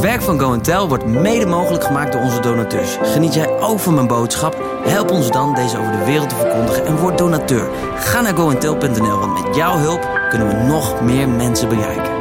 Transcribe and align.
Het 0.00 0.08
werk 0.08 0.22
van 0.22 0.40
Go 0.40 0.60
Tell 0.60 0.86
wordt 0.86 1.06
mede 1.06 1.46
mogelijk 1.46 1.84
gemaakt 1.84 2.12
door 2.12 2.20
onze 2.20 2.40
donateurs. 2.40 2.96
Geniet 3.02 3.34
jij 3.34 3.58
ook 3.58 3.78
van 3.78 3.94
mijn 3.94 4.06
boodschap? 4.06 4.56
Help 4.84 5.10
ons 5.10 5.30
dan 5.30 5.54
deze 5.54 5.78
over 5.78 5.92
de 5.92 6.04
wereld 6.04 6.28
te 6.28 6.34
verkondigen 6.34 6.86
en 6.86 6.96
word 6.96 7.18
donateur. 7.18 7.68
Ga 7.96 8.20
naar 8.20 8.36
goandtell.nl, 8.36 9.18
want 9.18 9.46
met 9.46 9.56
jouw 9.56 9.78
hulp 9.78 10.08
kunnen 10.28 10.48
we 10.48 10.54
nog 10.54 11.00
meer 11.00 11.28
mensen 11.28 11.68
bereiken. 11.68 12.12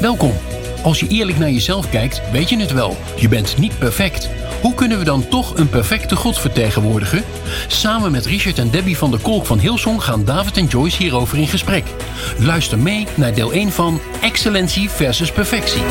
Welkom. 0.00 0.32
Als 0.82 1.00
je 1.00 1.08
eerlijk 1.08 1.38
naar 1.38 1.50
jezelf 1.50 1.90
kijkt, 1.90 2.30
weet 2.30 2.48
je 2.48 2.58
het 2.58 2.72
wel. 2.72 2.96
Je 3.16 3.28
bent 3.28 3.58
niet 3.58 3.78
perfect. 3.78 4.30
Hoe 4.60 4.74
kunnen 4.74 4.98
we 4.98 5.04
dan 5.04 5.28
toch 5.28 5.56
een 5.56 5.68
perfecte 5.68 6.16
God 6.16 6.38
vertegenwoordigen? 6.38 7.24
Samen 7.68 8.12
met 8.12 8.26
Richard 8.26 8.58
en 8.58 8.70
Debbie 8.70 8.96
van 8.96 9.10
der 9.10 9.20
Kolk 9.20 9.46
van 9.46 9.58
Hillsong 9.58 10.02
gaan 10.02 10.24
David 10.24 10.56
en 10.56 10.66
Joyce 10.66 11.02
hierover 11.02 11.38
in 11.38 11.46
gesprek. 11.46 11.84
Luister 12.38 12.78
mee 12.78 13.06
naar 13.16 13.34
deel 13.34 13.52
1 13.52 13.70
van 13.70 14.00
Excellentie 14.20 14.90
versus 14.90 15.32
Perfectie. 15.32 15.82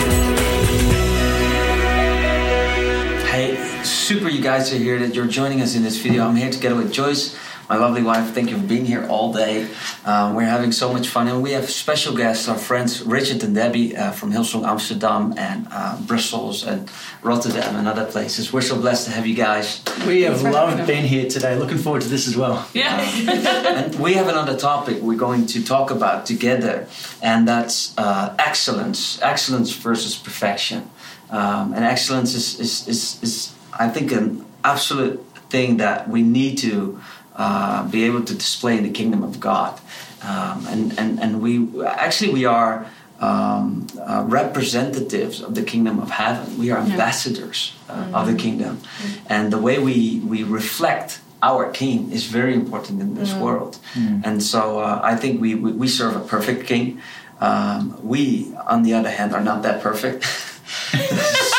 Hey, 3.23 3.57
super 3.84 4.31
you 4.31 4.41
guys 4.41 4.71
are 4.71 4.84
here 4.84 4.99
that 4.99 5.13
you're 5.13 5.31
joining 5.31 5.62
us 5.62 5.73
in 5.73 5.84
this 5.84 6.02
video. 6.02 6.29
I'm 6.29 6.35
here 6.35 6.52
together 6.52 6.77
with 6.77 6.93
Joyce. 6.93 7.29
My 7.70 7.76
lovely 7.76 8.02
wife. 8.02 8.34
Thank 8.34 8.49
you 8.49 8.57
for 8.57 8.66
being 8.66 8.85
here 8.85 9.05
all 9.07 9.34
day. 9.34 9.67
Um, 10.05 10.35
we're 10.35 10.45
having 10.45 10.71
so 10.71 10.91
much 10.91 11.07
fun, 11.07 11.27
and 11.27 11.44
we 11.44 11.52
have 11.52 11.70
special 11.70 12.16
guests, 12.16 12.48
our 12.48 12.57
friends 12.57 13.03
Richard 13.03 13.43
and 13.43 13.53
Debbie 13.53 13.95
uh, 13.95 14.12
from 14.12 14.31
Hillsong 14.31 14.66
Amsterdam 14.66 15.34
and 15.38 15.67
uh, 15.71 15.99
Brussels 16.02 16.66
and 16.66 16.90
Rotterdam 17.21 17.76
and 17.76 17.88
other 17.88 18.05
places. 18.05 18.53
We're 18.53 18.62
so 18.62 18.80
blessed 18.80 19.07
to 19.07 19.12
have 19.12 19.27
you 19.27 19.35
guys. 19.35 19.84
We 20.05 20.21
have 20.21 20.41
loved 20.43 20.88
being 20.88 21.05
here 21.05 21.30
today. 21.30 21.57
Looking 21.57 21.77
forward 21.77 22.04
to 22.04 22.10
this 22.10 22.27
as 22.27 22.38
well. 22.38 22.68
Yeah. 22.73 22.95
Um, 22.95 23.29
and 23.77 23.99
we 23.99 24.13
have 24.13 24.27
another 24.27 24.57
topic 24.57 25.01
we're 25.01 25.18
going 25.18 25.45
to 25.48 25.63
talk 25.63 25.91
about 25.91 26.26
together, 26.26 26.88
and 27.21 27.48
that's 27.48 27.98
uh, 27.98 28.35
excellence. 28.40 29.21
Excellence 29.21 29.71
versus 29.71 30.15
perfection. 30.15 30.90
Um, 31.29 31.73
and 31.73 31.84
excellence 31.84 32.34
is, 32.34 32.57
is, 32.60 32.88
is, 32.88 33.21
is, 33.21 33.54
I 33.77 33.90
think, 33.90 34.13
an 34.13 34.45
absolute 34.63 35.21
thing 35.49 35.77
that 35.77 36.10
we 36.10 36.21
need 36.21 36.57
to 36.60 37.01
uh, 37.38 37.88
be 37.88 38.04
able 38.04 38.24
to 38.24 38.34
display 38.34 38.80
the 38.80 38.90
kingdom 38.90 39.24
of 39.24 39.40
God. 39.40 39.80
Um, 40.24 40.66
and, 40.68 40.99
and, 40.99 41.20
and 41.20 41.41
we 41.41 41.85
actually 41.85 42.34
we 42.34 42.46
are 42.46 42.88
um, 43.20 43.88
uh, 43.99 44.24
representatives 44.27 45.41
of 45.41 45.55
the 45.55 45.63
kingdom 45.63 45.99
of 45.99 46.12
heaven. 46.12 46.57
We 46.57 46.71
are 46.71 46.79
ambassadors 46.79 47.74
uh, 47.90 47.94
mm-hmm. 47.94 48.16
of 48.16 48.26
the 48.26 48.34
mm-hmm. 48.34 48.41
kingdom. 48.41 48.77
Mm-hmm. 48.77 49.27
And 49.29 49.54
the 49.54 49.57
way 49.57 49.79
we, 49.79 50.20
we 50.20 50.44
reflect 50.44 51.20
our 51.41 51.71
king 51.71 52.12
is 52.12 52.26
very 52.26 52.54
important 52.54 53.02
in 53.02 53.16
this 53.16 53.32
mm-hmm. 53.32 53.41
world. 53.41 53.77
Mm. 53.94 54.26
And 54.26 54.41
so 54.41 54.79
uh, 54.79 54.99
I 55.04 55.16
think 55.16 55.40
we, 55.40 55.54
we, 55.55 55.72
we, 55.72 55.88
serve 55.88 56.16
a 56.16 56.20
perfect 56.20 56.66
king. 56.66 56.99
Um, 57.40 57.99
we, 58.04 58.55
on 58.68 58.82
the 58.82 58.96
other 58.96 59.12
hand, 59.12 59.34
are 59.34 59.44
not 59.44 59.62
that 59.62 59.82
perfect. 59.82 60.26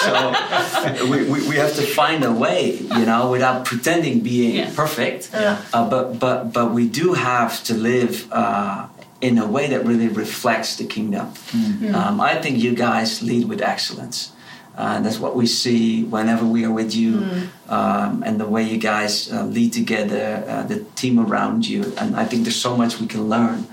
so 0.00 1.06
we, 1.10 1.24
we, 1.30 1.48
we, 1.48 1.56
have 1.56 1.74
to 1.74 1.82
find 1.82 2.24
a 2.24 2.32
way, 2.32 2.72
you 2.76 3.06
know, 3.06 3.30
without 3.30 3.64
pretending 3.64 4.20
being 4.20 4.56
yeah. 4.56 4.72
perfect. 4.74 5.30
Yeah. 5.32 5.62
Uh, 5.72 5.88
but 5.88 6.18
but 6.18 6.52
but 6.52 6.72
we 6.72 6.88
do 6.88 7.14
have 7.14 7.62
to 7.64 7.74
live 7.74 8.28
uh, 8.32 8.88
in 9.20 9.38
a 9.38 9.46
way 9.46 9.68
that 9.68 9.84
really 9.84 10.08
reflects 10.08 10.76
the 10.76 10.84
kingdom. 10.86 11.32
Mm. 11.50 11.94
Um, 11.94 12.20
I 12.20 12.40
think 12.40 12.58
you 12.58 12.74
guys 12.74 13.22
lead 13.22 13.48
with 13.48 13.60
excellence. 13.60 14.32
Uh, 14.76 15.00
that's 15.00 15.18
what 15.18 15.34
we 15.34 15.44
see 15.44 16.04
whenever 16.04 16.46
we 16.46 16.64
are 16.64 16.70
with 16.70 16.94
you, 16.94 17.16
mm. 17.16 17.48
um, 17.68 18.22
and 18.24 18.38
the 18.38 18.46
way 18.46 18.62
you 18.62 18.78
guys 18.78 19.32
uh, 19.32 19.42
lead 19.42 19.72
together, 19.72 20.44
uh, 20.46 20.62
the 20.62 20.84
team 20.94 21.18
around 21.18 21.66
you. 21.66 21.92
And 21.98 22.14
I 22.14 22.24
think 22.24 22.44
there's 22.44 22.60
so 22.60 22.76
much 22.76 23.00
we 23.00 23.08
can 23.08 23.28
learn 23.28 23.66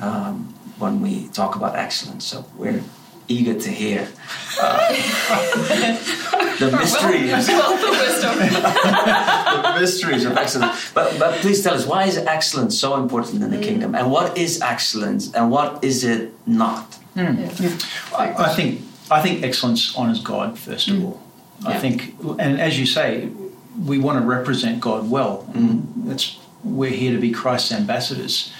um, 0.00 0.54
when 0.78 1.00
we 1.00 1.26
talk 1.28 1.56
about 1.56 1.74
excellence. 1.74 2.24
So 2.24 2.44
we're 2.56 2.84
eager 3.32 3.58
to 3.58 3.70
hear 3.70 4.06
uh, 4.60 4.88
the 6.58 6.70
mysteries. 6.78 7.46
the 9.52 9.76
mysteries 9.80 10.24
of 10.24 10.36
excellence. 10.36 10.92
But, 10.92 11.18
but 11.18 11.40
please 11.40 11.62
tell 11.62 11.74
us, 11.74 11.86
why 11.86 12.04
is 12.04 12.18
excellence 12.18 12.78
so 12.78 12.96
important 12.96 13.42
in 13.42 13.50
the 13.50 13.56
mm. 13.56 13.62
kingdom? 13.62 13.94
And 13.94 14.10
what 14.10 14.36
is 14.36 14.60
excellence 14.60 15.32
and 15.34 15.50
what 15.50 15.82
is 15.82 16.04
it 16.04 16.32
not? 16.46 16.98
Mm. 17.16 17.60
Yeah. 17.60 18.16
I, 18.16 18.44
I, 18.44 18.54
think, 18.54 18.82
I 19.10 19.22
think 19.22 19.42
excellence 19.42 19.96
honours 19.96 20.20
God, 20.20 20.58
first 20.58 20.88
of 20.88 20.96
mm. 20.96 21.04
all. 21.04 21.22
I 21.64 21.78
think, 21.78 22.16
and 22.40 22.60
as 22.60 22.78
you 22.78 22.86
say, 22.86 23.30
we 23.86 23.98
want 23.98 24.20
to 24.20 24.26
represent 24.26 24.80
God 24.80 25.08
well. 25.08 25.46
Mm. 25.52 26.06
That's, 26.06 26.38
we're 26.64 26.90
here 26.90 27.12
to 27.12 27.20
be 27.20 27.30
Christ's 27.30 27.72
ambassadors. 27.72 28.52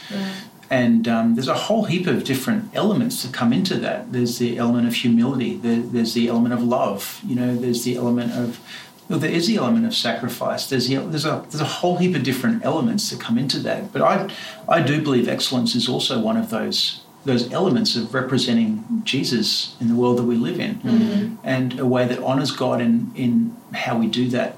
And 0.73 1.07
um, 1.07 1.35
there's 1.35 1.49
a 1.49 1.55
whole 1.55 1.85
heap 1.85 2.07
of 2.07 2.25
different 2.25 2.75
elements 2.75 3.23
that 3.23 3.35
come 3.35 3.53
into 3.53 3.75
that. 3.81 4.11
There's 4.11 4.39
the 4.39 4.57
element 4.57 4.89
of 4.89 4.95
humility. 4.95 5.57
There, 5.57 5.83
there's 5.83 6.15
the 6.15 6.29
element 6.29 6.55
of 6.55 6.63
love. 6.63 7.21
You 7.27 7.35
know, 7.35 7.55
there's 7.55 7.85
the 7.85 7.97
element 7.97 8.33
of 8.33 8.59
well, 9.07 9.19
there 9.19 9.31
is 9.31 9.47
the 9.47 9.57
element 9.57 9.85
of 9.85 9.95
sacrifice. 9.95 10.71
There's 10.71 10.89
the, 10.89 10.97
there's 10.97 11.27
a 11.27 11.45
there's 11.51 11.61
a 11.61 11.67
whole 11.67 11.99
heap 11.99 12.17
of 12.17 12.23
different 12.23 12.65
elements 12.65 13.11
that 13.11 13.21
come 13.21 13.37
into 13.37 13.59
that. 13.59 13.93
But 13.93 14.01
I 14.01 14.31
I 14.67 14.81
do 14.81 15.03
believe 15.03 15.29
excellence 15.29 15.75
is 15.75 15.91
also 15.91 16.19
one 16.19 16.39
of 16.39 16.49
those 16.49 17.03
those 17.27 17.53
elements 17.53 17.95
of 17.95 18.15
representing 18.15 19.03
Jesus 19.05 19.77
in 19.79 19.89
the 19.89 19.95
world 19.95 20.17
that 20.17 20.25
we 20.25 20.37
live 20.37 20.59
in, 20.59 20.77
mm-hmm. 20.77 21.35
and 21.45 21.79
a 21.79 21.87
way 21.87 22.07
that 22.07 22.19
honors 22.21 22.51
God 22.51 22.81
in 22.81 23.13
in 23.15 23.55
how 23.75 23.99
we 23.99 24.07
do 24.07 24.27
that. 24.31 24.57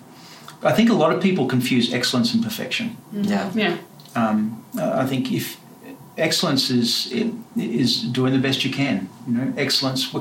I 0.62 0.70
think 0.70 0.90
a 0.90 0.94
lot 0.94 1.12
of 1.12 1.20
people 1.20 1.48
confuse 1.48 1.92
excellence 1.92 2.32
and 2.32 2.44
perfection. 2.44 2.96
Mm-hmm. 3.12 3.24
Yeah, 3.24 3.50
yeah. 3.54 3.76
Um, 4.14 4.64
I 4.78 5.06
think 5.06 5.32
if 5.32 5.58
excellence 6.16 6.70
is 6.70 7.12
is 7.56 8.02
doing 8.02 8.32
the 8.32 8.38
best 8.38 8.64
you 8.64 8.72
can. 8.72 9.08
You 9.26 9.34
know, 9.34 9.52
excellence. 9.56 10.14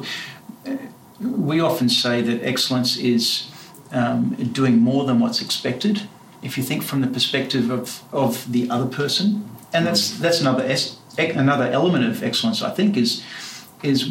We 1.20 1.60
often 1.60 1.90
say 1.90 2.22
that 2.22 2.44
excellence 2.44 2.98
is 2.98 3.50
um, 3.92 4.36
doing 4.52 4.80
more 4.80 5.06
than 5.06 5.20
what's 5.20 5.42
expected. 5.42 6.08
If 6.42 6.58
you 6.58 6.64
think 6.64 6.84
from 6.84 7.02
the 7.02 7.08
perspective 7.08 7.70
of, 7.70 8.04
of 8.12 8.52
the 8.52 8.70
other 8.70 8.88
person, 8.88 9.50
and 9.72 9.86
that's 9.86 10.20
that's 10.20 10.42
another 10.42 10.64
es- 10.64 10.98
another 11.18 11.66
element 11.66 12.06
of 12.06 12.24
excellence. 12.24 12.62
I 12.62 12.72
think 12.72 12.98
is 12.98 13.24
is 13.82 14.10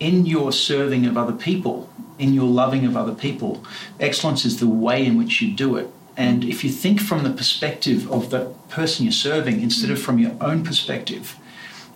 in 0.00 0.26
your 0.26 0.52
serving 0.52 1.06
of 1.06 1.16
other 1.16 1.32
people, 1.32 1.88
in 2.18 2.34
your 2.34 2.48
loving 2.48 2.86
of 2.86 2.96
other 2.96 3.14
people. 3.14 3.64
Excellence 4.00 4.44
is 4.44 4.58
the 4.58 4.68
way 4.68 5.04
in 5.04 5.18
which 5.18 5.42
you 5.42 5.52
do 5.52 5.76
it. 5.76 5.90
And 6.16 6.44
if 6.44 6.62
you 6.62 6.70
think 6.70 7.00
from 7.00 7.24
the 7.24 7.30
perspective 7.30 8.10
of 8.10 8.30
the 8.30 8.52
person 8.68 9.04
you're 9.04 9.12
serving 9.12 9.60
instead 9.60 9.90
of 9.90 10.00
from 10.00 10.18
your 10.18 10.32
own 10.40 10.64
perspective, 10.64 11.36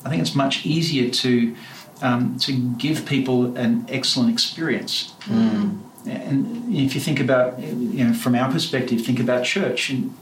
I 0.05 0.11
think 0.11 0.23
it's 0.23 0.35
much 0.35 0.67
easier 0.67 1.11
to 1.11 1.55
um, 2.03 2.39
to 2.41 2.53
give 2.53 3.07
people 3.07 3.57
an 3.57 3.85
excellent 3.89 4.33
experience. 4.33 5.15
Mm. 5.25 5.81
And 6.07 6.75
if 6.75 6.95
you 6.95 7.01
think 7.01 7.21
about, 7.21 7.59
you 7.61 8.05
know, 8.05 8.13
from 8.13 8.35
our 8.35 8.51
perspective, 8.51 9.05
think 9.05 9.21
about 9.21 9.45
church 9.45 9.91
and 9.91 10.15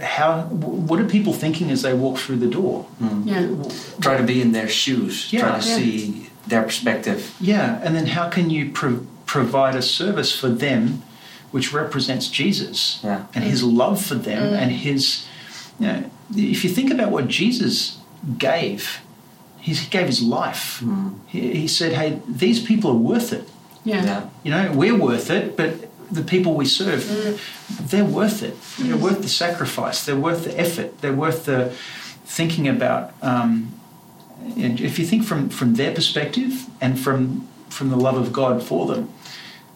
how 0.00 0.42
what 0.42 1.00
are 1.00 1.08
people 1.08 1.32
thinking 1.32 1.70
as 1.70 1.82
they 1.82 1.94
walk 1.94 2.18
through 2.18 2.36
the 2.36 2.48
door? 2.48 2.86
Mm. 3.00 3.26
Yeah. 3.26 4.00
Try 4.00 4.16
to 4.16 4.24
be 4.24 4.40
in 4.40 4.52
their 4.52 4.68
shoes. 4.68 5.32
Yeah. 5.32 5.40
Try 5.40 5.60
to 5.60 5.68
yeah. 5.68 5.76
see 5.76 6.30
their 6.46 6.62
perspective. 6.62 7.34
Yeah, 7.40 7.80
and 7.82 7.94
then 7.94 8.06
how 8.06 8.28
can 8.28 8.50
you 8.50 8.70
pro- 8.70 9.06
provide 9.26 9.74
a 9.74 9.82
service 9.82 10.38
for 10.38 10.48
them? 10.48 11.02
Which 11.54 11.72
represents 11.72 12.26
Jesus 12.26 12.98
yeah. 13.04 13.26
and 13.32 13.44
his 13.44 13.62
love 13.62 14.04
for 14.04 14.16
them 14.16 14.42
mm. 14.42 14.58
and 14.58 14.72
his, 14.72 15.24
you 15.78 15.86
know, 15.86 16.10
if 16.34 16.64
you 16.64 16.68
think 16.68 16.90
about 16.90 17.12
what 17.12 17.28
Jesus 17.28 17.98
gave, 18.36 18.98
he 19.60 19.72
gave 19.88 20.08
his 20.08 20.20
life. 20.20 20.80
Mm. 20.82 21.16
He, 21.28 21.54
he, 21.54 21.68
said, 21.68 21.92
hey, 21.92 22.20
these 22.26 22.60
people 22.60 22.90
are 22.90 23.02
worth 23.12 23.32
it. 23.32 23.48
Yeah. 23.84 24.04
yeah. 24.04 24.28
You 24.42 24.50
know, 24.50 24.72
we're 24.72 24.98
worth 24.98 25.30
it, 25.30 25.56
but 25.56 25.88
the 26.12 26.24
people 26.24 26.54
we 26.54 26.64
serve, 26.64 27.04
mm. 27.04 27.88
they're 27.88 28.04
worth 28.04 28.42
it. 28.42 28.56
They're 28.80 28.96
worth 28.96 29.22
the 29.22 29.28
sacrifice. 29.28 30.04
They're 30.04 30.16
worth 30.16 30.42
the 30.46 30.58
effort. 30.58 31.02
They're 31.02 31.12
worth 31.12 31.44
the 31.44 31.72
thinking 32.24 32.66
about. 32.66 33.12
Um, 33.22 33.72
if 34.56 34.98
you 34.98 35.06
think 35.06 35.22
from, 35.22 35.50
from 35.50 35.74
their 35.74 35.94
perspective 35.94 36.66
and 36.80 36.98
from 36.98 37.46
from 37.70 37.90
the 37.90 37.96
love 37.96 38.16
of 38.16 38.32
God 38.32 38.62
for 38.62 38.86
them, 38.86 39.12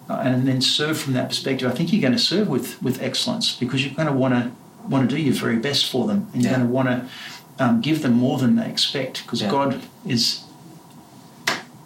and 0.08 0.49
then 0.49 0.60
serve 0.60 0.99
from 0.99 1.12
that 1.14 1.28
perspective, 1.28 1.70
I 1.70 1.75
think 1.75 1.93
you're 1.93 2.02
going 2.02 2.12
to 2.12 2.19
serve 2.19 2.49
with 2.49 2.82
with 2.82 3.02
excellence 3.02 3.55
because 3.55 3.84
you're 3.84 3.94
going 3.94 4.08
to 4.08 4.14
want 4.14 4.34
to 4.34 4.50
want 4.88 5.08
to 5.08 5.16
do 5.16 5.20
your 5.20 5.34
very 5.34 5.56
best 5.56 5.90
for 5.90 6.06
them, 6.06 6.28
and 6.32 6.43
you're 6.43 6.50
yeah. 6.50 6.58
going 6.58 6.69
to 6.69 6.72
want 6.72 6.88
to 6.88 7.64
um, 7.64 7.81
give 7.81 8.02
them 8.02 8.12
more 8.12 8.38
than 8.38 8.56
they 8.56 8.69
expect 8.69 9.22
because 9.25 9.43
yeah. 9.43 9.50
God 9.50 9.82
is 10.06 10.44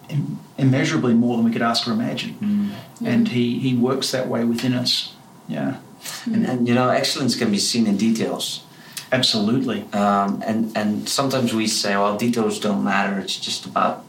Im- 0.09 0.39
immeasurably 0.59 1.15
more 1.15 1.37
than 1.37 1.45
we 1.45 1.51
could 1.51 1.63
ask 1.63 1.89
or 1.89 1.93
imagine, 1.93 2.35
mm. 2.35 3.07
and 3.07 3.29
He 3.29 3.59
He 3.59 3.75
works 3.75 4.11
that 4.13 4.29
way 4.29 4.45
within 4.45 4.75
us. 4.75 5.15
Yeah, 5.49 5.79
and, 6.27 6.47
and 6.47 6.69
you 6.69 6.75
know, 6.75 6.91
excellence 6.91 7.35
can 7.35 7.51
be 7.51 7.59
seen 7.59 7.87
in 7.87 7.97
details. 7.97 8.65
Absolutely. 9.11 9.83
Um, 9.93 10.43
and 10.47 10.77
and 10.77 11.09
sometimes 11.09 11.53
we 11.53 11.67
say, 11.67 11.97
well, 11.97 12.17
details 12.17 12.61
don't 12.61 12.85
matter. 12.85 13.19
It's 13.19 13.37
just 13.37 13.67
about 13.67 14.05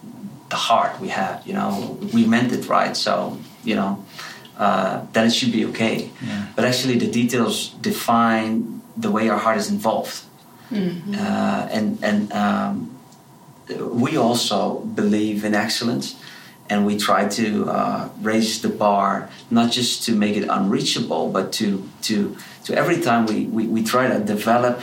the 0.50 0.56
heart 0.56 1.00
we 1.02 1.10
have. 1.10 1.46
You 1.46 1.54
know, 1.54 1.98
we 2.14 2.26
meant 2.26 2.54
it 2.54 2.70
right, 2.70 2.96
so 2.96 3.38
you 3.64 3.76
know. 3.76 4.04
uh, 4.58 5.02
then 5.14 5.26
it 5.28 5.34
should 5.34 5.52
be 5.52 5.66
okay. 5.66 6.10
Yeah. 6.22 6.46
But 6.56 6.66
actually, 6.66 6.98
the 7.00 7.10
details 7.10 7.70
define 7.82 8.82
the 8.96 9.10
way 9.10 9.30
our 9.30 9.40
heart 9.40 9.58
is 9.58 9.70
involved. 9.70 10.22
Uh, 10.72 11.68
and 11.72 11.98
and 12.04 12.32
um, 12.34 12.74
we 14.04 14.18
also 14.18 14.80
believe 14.96 15.44
in 15.46 15.54
excellence, 15.54 16.16
and 16.70 16.86
we 16.86 16.98
try 16.98 17.28
to 17.28 17.46
uh, 17.70 18.10
raise 18.22 18.62
the 18.62 18.70
bar 18.70 19.30
not 19.50 19.72
just 19.72 20.04
to 20.06 20.12
make 20.16 20.36
it 20.38 20.46
unreachable, 20.50 21.30
but 21.32 21.52
to 21.60 21.68
to 22.08 22.36
to 22.66 22.74
every 22.74 23.00
time 23.02 23.26
we 23.26 23.46
we, 23.46 23.68
we 23.68 23.82
try 23.84 24.08
to 24.08 24.20
develop. 24.20 24.82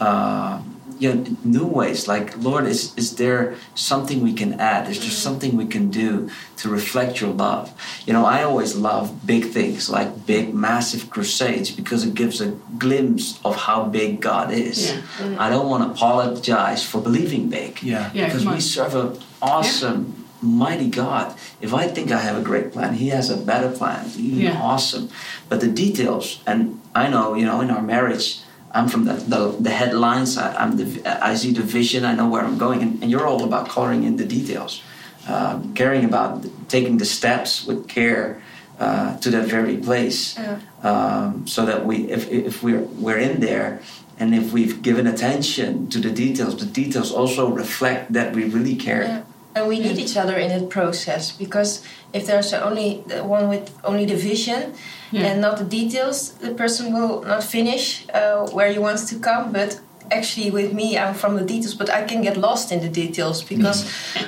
Uh, 0.00 0.62
you 1.00 1.08
know, 1.14 1.24
new 1.44 1.66
ways 1.66 2.06
like 2.06 2.28
lord 2.48 2.64
is, 2.66 2.80
is 2.96 3.16
there 3.16 3.54
something 3.74 4.18
we 4.22 4.34
can 4.42 4.52
add? 4.60 4.82
Is 4.92 4.98
there 5.00 5.10
something 5.26 5.56
we 5.56 5.66
can 5.66 5.90
do 5.90 6.28
to 6.60 6.68
reflect 6.68 7.20
your 7.20 7.32
love? 7.46 7.64
You 8.06 8.12
know 8.14 8.24
i 8.36 8.42
always 8.42 8.76
love 8.76 9.04
big 9.26 9.44
things 9.56 9.88
like 9.88 10.26
big 10.26 10.44
massive 10.54 11.02
crusades 11.14 11.68
because 11.80 12.00
it 12.08 12.14
gives 12.14 12.40
a 12.40 12.48
glimpse 12.84 13.26
of 13.44 13.56
how 13.66 13.84
big 13.84 14.20
god 14.20 14.46
is. 14.52 14.78
Yeah. 14.92 15.44
i 15.44 15.48
don't 15.52 15.68
want 15.72 15.82
to 15.84 15.88
apologize 15.96 16.82
for 16.90 16.98
believing 17.08 17.48
big 17.48 17.82
Yeah. 17.82 18.10
Yeah, 18.14 18.26
because 18.26 18.44
we 18.46 18.60
serve 18.60 18.94
an 18.94 19.08
awesome 19.40 20.00
mighty 20.42 20.88
god. 20.88 21.26
If 21.60 21.72
i 21.74 21.86
think 21.94 22.10
i 22.10 22.18
have 22.28 22.36
a 22.36 22.42
great 22.50 22.72
plan 22.72 22.94
he 22.94 23.08
has 23.16 23.30
a 23.30 23.36
better 23.36 23.70
plan. 23.70 24.02
Even 24.16 24.40
Yeah. 24.40 24.60
awesome. 24.72 25.08
But 25.48 25.60
the 25.60 25.68
details 25.84 26.40
and 26.46 26.80
i 26.94 27.04
know 27.12 27.34
you 27.40 27.44
know 27.48 27.60
in 27.64 27.70
our 27.70 27.82
marriage 27.94 28.39
i'm 28.72 28.88
from 28.88 29.04
the, 29.04 29.14
the, 29.14 29.56
the 29.60 29.70
headlines. 29.70 30.38
I, 30.38 30.54
i'm 30.54 30.76
the 30.76 30.86
i 31.30 31.34
see 31.34 31.52
the 31.52 31.62
vision. 31.62 32.04
I 32.04 32.14
know 32.14 32.28
where 32.28 32.42
i'm 32.42 32.58
going. 32.58 32.82
And, 32.82 33.02
and 33.02 33.10
you're 33.10 33.26
all 33.26 33.44
about 33.44 33.68
coloring 33.68 34.04
in 34.04 34.16
the 34.16 34.24
details 34.24 34.82
um, 35.28 35.74
caring 35.74 36.04
about 36.04 36.46
taking 36.68 36.98
the 36.98 37.04
steps 37.04 37.66
with 37.66 37.88
care 37.88 38.40
uh, 38.78 39.18
to 39.18 39.30
that 39.30 39.46
very 39.46 39.76
place. 39.76 40.38
Yeah. 40.38 40.58
um, 40.82 41.46
so 41.46 41.66
that 41.66 41.84
we 41.84 42.10
if, 42.10 42.30
if 42.30 42.62
we're 42.62 42.80
we're 42.80 43.18
in 43.18 43.40
there 43.40 43.80
and 44.18 44.34
if 44.34 44.52
we've 44.52 44.82
given 44.82 45.06
attention 45.06 45.88
to 45.90 45.98
the 45.98 46.10
details 46.10 46.56
the 46.56 46.66
details 46.66 47.12
also 47.12 47.50
reflect 47.50 48.12
that 48.12 48.34
we 48.34 48.44
really 48.44 48.76
care. 48.76 49.02
Yeah. 49.02 49.22
And 49.54 49.66
we 49.66 49.80
need 49.80 49.98
each 49.98 50.16
other 50.16 50.36
in 50.36 50.48
that 50.48 50.70
process 50.70 51.32
because 51.32 51.82
if 52.12 52.26
there's 52.26 52.52
only 52.54 53.02
the 53.06 53.24
one 53.24 53.48
with 53.48 53.70
only 53.84 54.04
the 54.06 54.14
vision 54.14 54.74
Yeah. 55.12 55.26
and 55.26 55.40
not 55.40 55.58
the 55.58 55.64
details, 55.64 56.32
the 56.38 56.52
person 56.54 56.92
will 56.92 57.22
not 57.22 57.42
finish 57.42 58.06
uh, 58.14 58.46
where 58.56 58.70
he 58.72 58.78
wants 58.78 59.02
to 59.10 59.18
come. 59.18 59.50
But 59.52 59.80
actually, 60.10 60.50
with 60.50 60.72
me, 60.72 60.98
I'm 60.98 61.14
from 61.14 61.36
the 61.36 61.44
details, 61.44 61.74
but 61.74 61.88
I 61.90 62.02
can 62.04 62.22
get 62.22 62.36
lost 62.36 62.72
in 62.72 62.80
the 62.80 62.88
details 62.88 63.42
because 63.42 63.78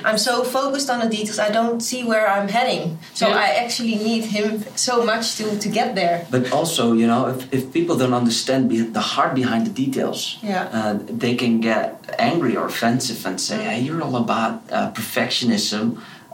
I'm 0.05 0.17
so 0.17 0.43
focused 0.43 0.89
on 0.89 0.99
the 0.99 1.09
details, 1.09 1.39
I 1.39 1.49
don't 1.51 1.79
see 1.81 2.03
where 2.03 2.27
I'm 2.35 2.47
heading. 2.49 2.97
So 3.13 3.27
Yeah. 3.27 3.37
I 3.45 3.47
actually 3.63 3.95
need 3.95 4.23
him 4.37 4.63
so 4.75 5.03
much 5.11 5.35
to, 5.37 5.45
to 5.63 5.69
get 5.69 5.95
there. 5.95 6.17
but 6.31 6.51
also 6.51 6.83
you 7.01 7.07
know 7.11 7.21
if, 7.33 7.39
if 7.57 7.61
people 7.77 7.95
don't 8.01 8.13
understand 8.23 8.61
the 8.97 9.05
heart 9.13 9.33
behind 9.41 9.61
the 9.69 9.73
details 9.83 10.19
Yeah. 10.41 10.69
uh, 10.77 10.93
they 11.23 11.35
can 11.35 11.53
get 11.71 11.85
angry 12.31 12.53
or 12.59 12.65
offensive 12.65 13.19
and 13.29 13.35
say 13.47 13.57
hey 13.67 13.79
you're 13.85 14.01
all 14.05 14.15
about 14.25 14.53
uh, 14.71 14.91
perfectionism 14.99 15.85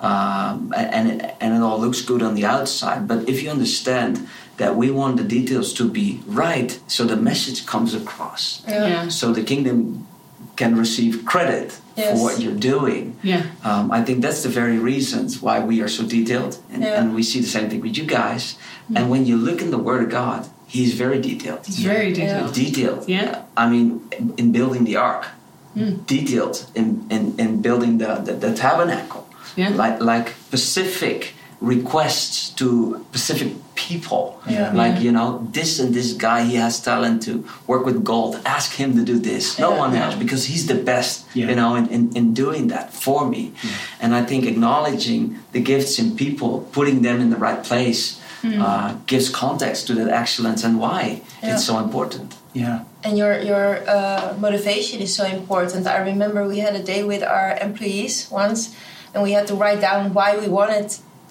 um, 0.10 0.74
and, 0.76 1.04
it, 1.12 1.36
and 1.42 1.50
it 1.56 1.62
all 1.62 1.80
looks 1.80 2.02
good 2.02 2.22
on 2.22 2.34
the 2.36 2.46
outside 2.46 3.08
but 3.08 3.20
if 3.28 3.38
you 3.44 3.50
understand 3.58 4.28
that 4.60 4.76
we 4.82 4.88
want 4.92 5.14
the 5.22 5.24
details 5.38 5.74
to 5.80 5.84
be 6.00 6.08
right 6.44 6.72
so 6.88 7.02
the 7.06 7.16
message 7.30 7.60
comes 7.66 7.92
across 8.02 8.62
Yeah. 8.68 9.08
so 9.20 9.26
the 9.34 9.44
kingdom 9.52 10.06
can 10.56 10.72
receive 10.78 11.14
credit 11.26 11.70
Yes. 11.96 12.12
for 12.18 12.24
what 12.26 12.40
you're 12.42 12.62
doing. 12.74 13.04
Yeah. 13.24 13.44
Um, 13.70 13.86
I 13.92 14.02
think 14.06 14.18
that's 14.26 14.42
the 14.48 14.54
very 14.62 14.78
reasons 14.92 15.30
why 15.46 15.58
we 15.70 15.76
are 15.84 15.90
so 15.98 16.04
detailed, 16.18 16.54
and, 16.72 16.82
Yeah. 16.84 16.98
and 17.00 17.06
we 17.18 17.24
see 17.32 17.40
the 17.42 17.52
same 17.58 17.68
thing 17.70 17.82
with 17.88 17.96
you 18.00 18.06
guys. 18.20 18.44
And 18.96 19.04
when 19.14 19.26
you 19.30 19.36
look 19.48 19.60
in 19.62 19.70
the 19.76 19.78
Word 19.90 20.02
of 20.06 20.10
God, 20.22 20.42
He's 20.76 20.94
very 20.94 21.20
detailed. 21.30 21.60
It's 21.68 21.80
very 21.94 22.10
detailed. 22.14 22.54
Detailed. 22.54 23.02
Yeah. 23.18 23.32
I 23.58 23.66
mean, 23.74 23.88
in 24.42 24.48
building 24.58 24.84
the 24.90 24.96
ark, 25.10 25.24
detailed 26.06 26.66
in, 26.76 26.88
in, 27.10 27.24
in 27.38 27.62
building 27.62 27.98
the, 27.98 28.12
the, 28.26 28.34
the 28.34 28.52
tabernacle, 28.54 29.24
Yeah. 29.56 29.70
like 29.84 29.98
like 30.12 30.28
specific 30.48 31.34
requests 31.62 32.50
to 32.60 32.68
specific 33.12 33.54
people. 33.76 34.40
Yeah. 34.48 34.72
Like 34.74 34.96
Yeah. 34.96 35.06
you 35.06 35.12
know, 35.12 35.48
this 35.52 35.80
and 35.80 35.94
this 35.94 36.14
guy 36.14 36.44
he 36.44 36.56
has 36.56 36.80
talent 36.80 37.24
to 37.24 37.44
work 37.68 37.86
with 37.86 38.04
gold. 38.04 38.40
Ask 38.46 38.70
him 38.82 38.96
to 38.96 39.04
do 39.04 39.18
this. 39.20 39.58
No 39.60 39.72
Yeah. 39.72 39.80
one 39.86 39.96
else 39.96 40.16
because 40.16 40.46
he's 40.46 40.66
the 40.68 40.76
best. 40.92 41.26
Yeah. 41.34 41.50
You 41.50 41.56
know, 41.56 41.76
in, 41.76 41.86
in, 41.96 42.04
in 42.16 42.34
doing 42.34 42.68
that 42.74 42.94
for 42.94 43.28
me. 43.34 43.52
And 44.02 44.10
I 44.16 44.24
think 44.30 44.46
acknowledging 44.46 45.22
the 45.52 45.60
gifts 45.72 46.00
in 46.00 46.16
people, 46.16 46.52
putting 46.72 47.02
them 47.02 47.20
in 47.22 47.30
the 47.30 47.38
right 47.48 47.62
place. 47.64 48.04
Uh, 48.42 48.94
gives 49.06 49.28
context 49.30 49.86
to 49.88 49.94
that 49.94 50.08
excellence 50.22 50.64
and 50.68 50.80
why 50.80 51.04
Yeah. 51.44 51.52
it's 51.56 51.66
so 51.66 51.78
important. 51.86 52.36
Yeah. 52.54 52.80
and 53.04 53.18
your 53.18 53.34
your 53.52 53.68
uh, 53.96 54.34
motivation 54.46 54.98
is 55.02 55.12
so 55.20 55.24
important. 55.40 55.82
I 55.88 55.98
remember 56.12 56.40
we 56.48 56.60
had 56.68 56.74
a 56.76 56.84
day 56.94 57.02
with 57.12 57.22
our 57.36 57.50
employees 57.68 58.16
once, 58.32 58.60
and 59.14 59.20
we 59.28 59.32
had 59.38 59.46
to 59.52 59.56
write 59.62 59.82
down 59.82 60.02
why 60.18 60.30
we 60.42 60.48
wanted, 60.60 60.88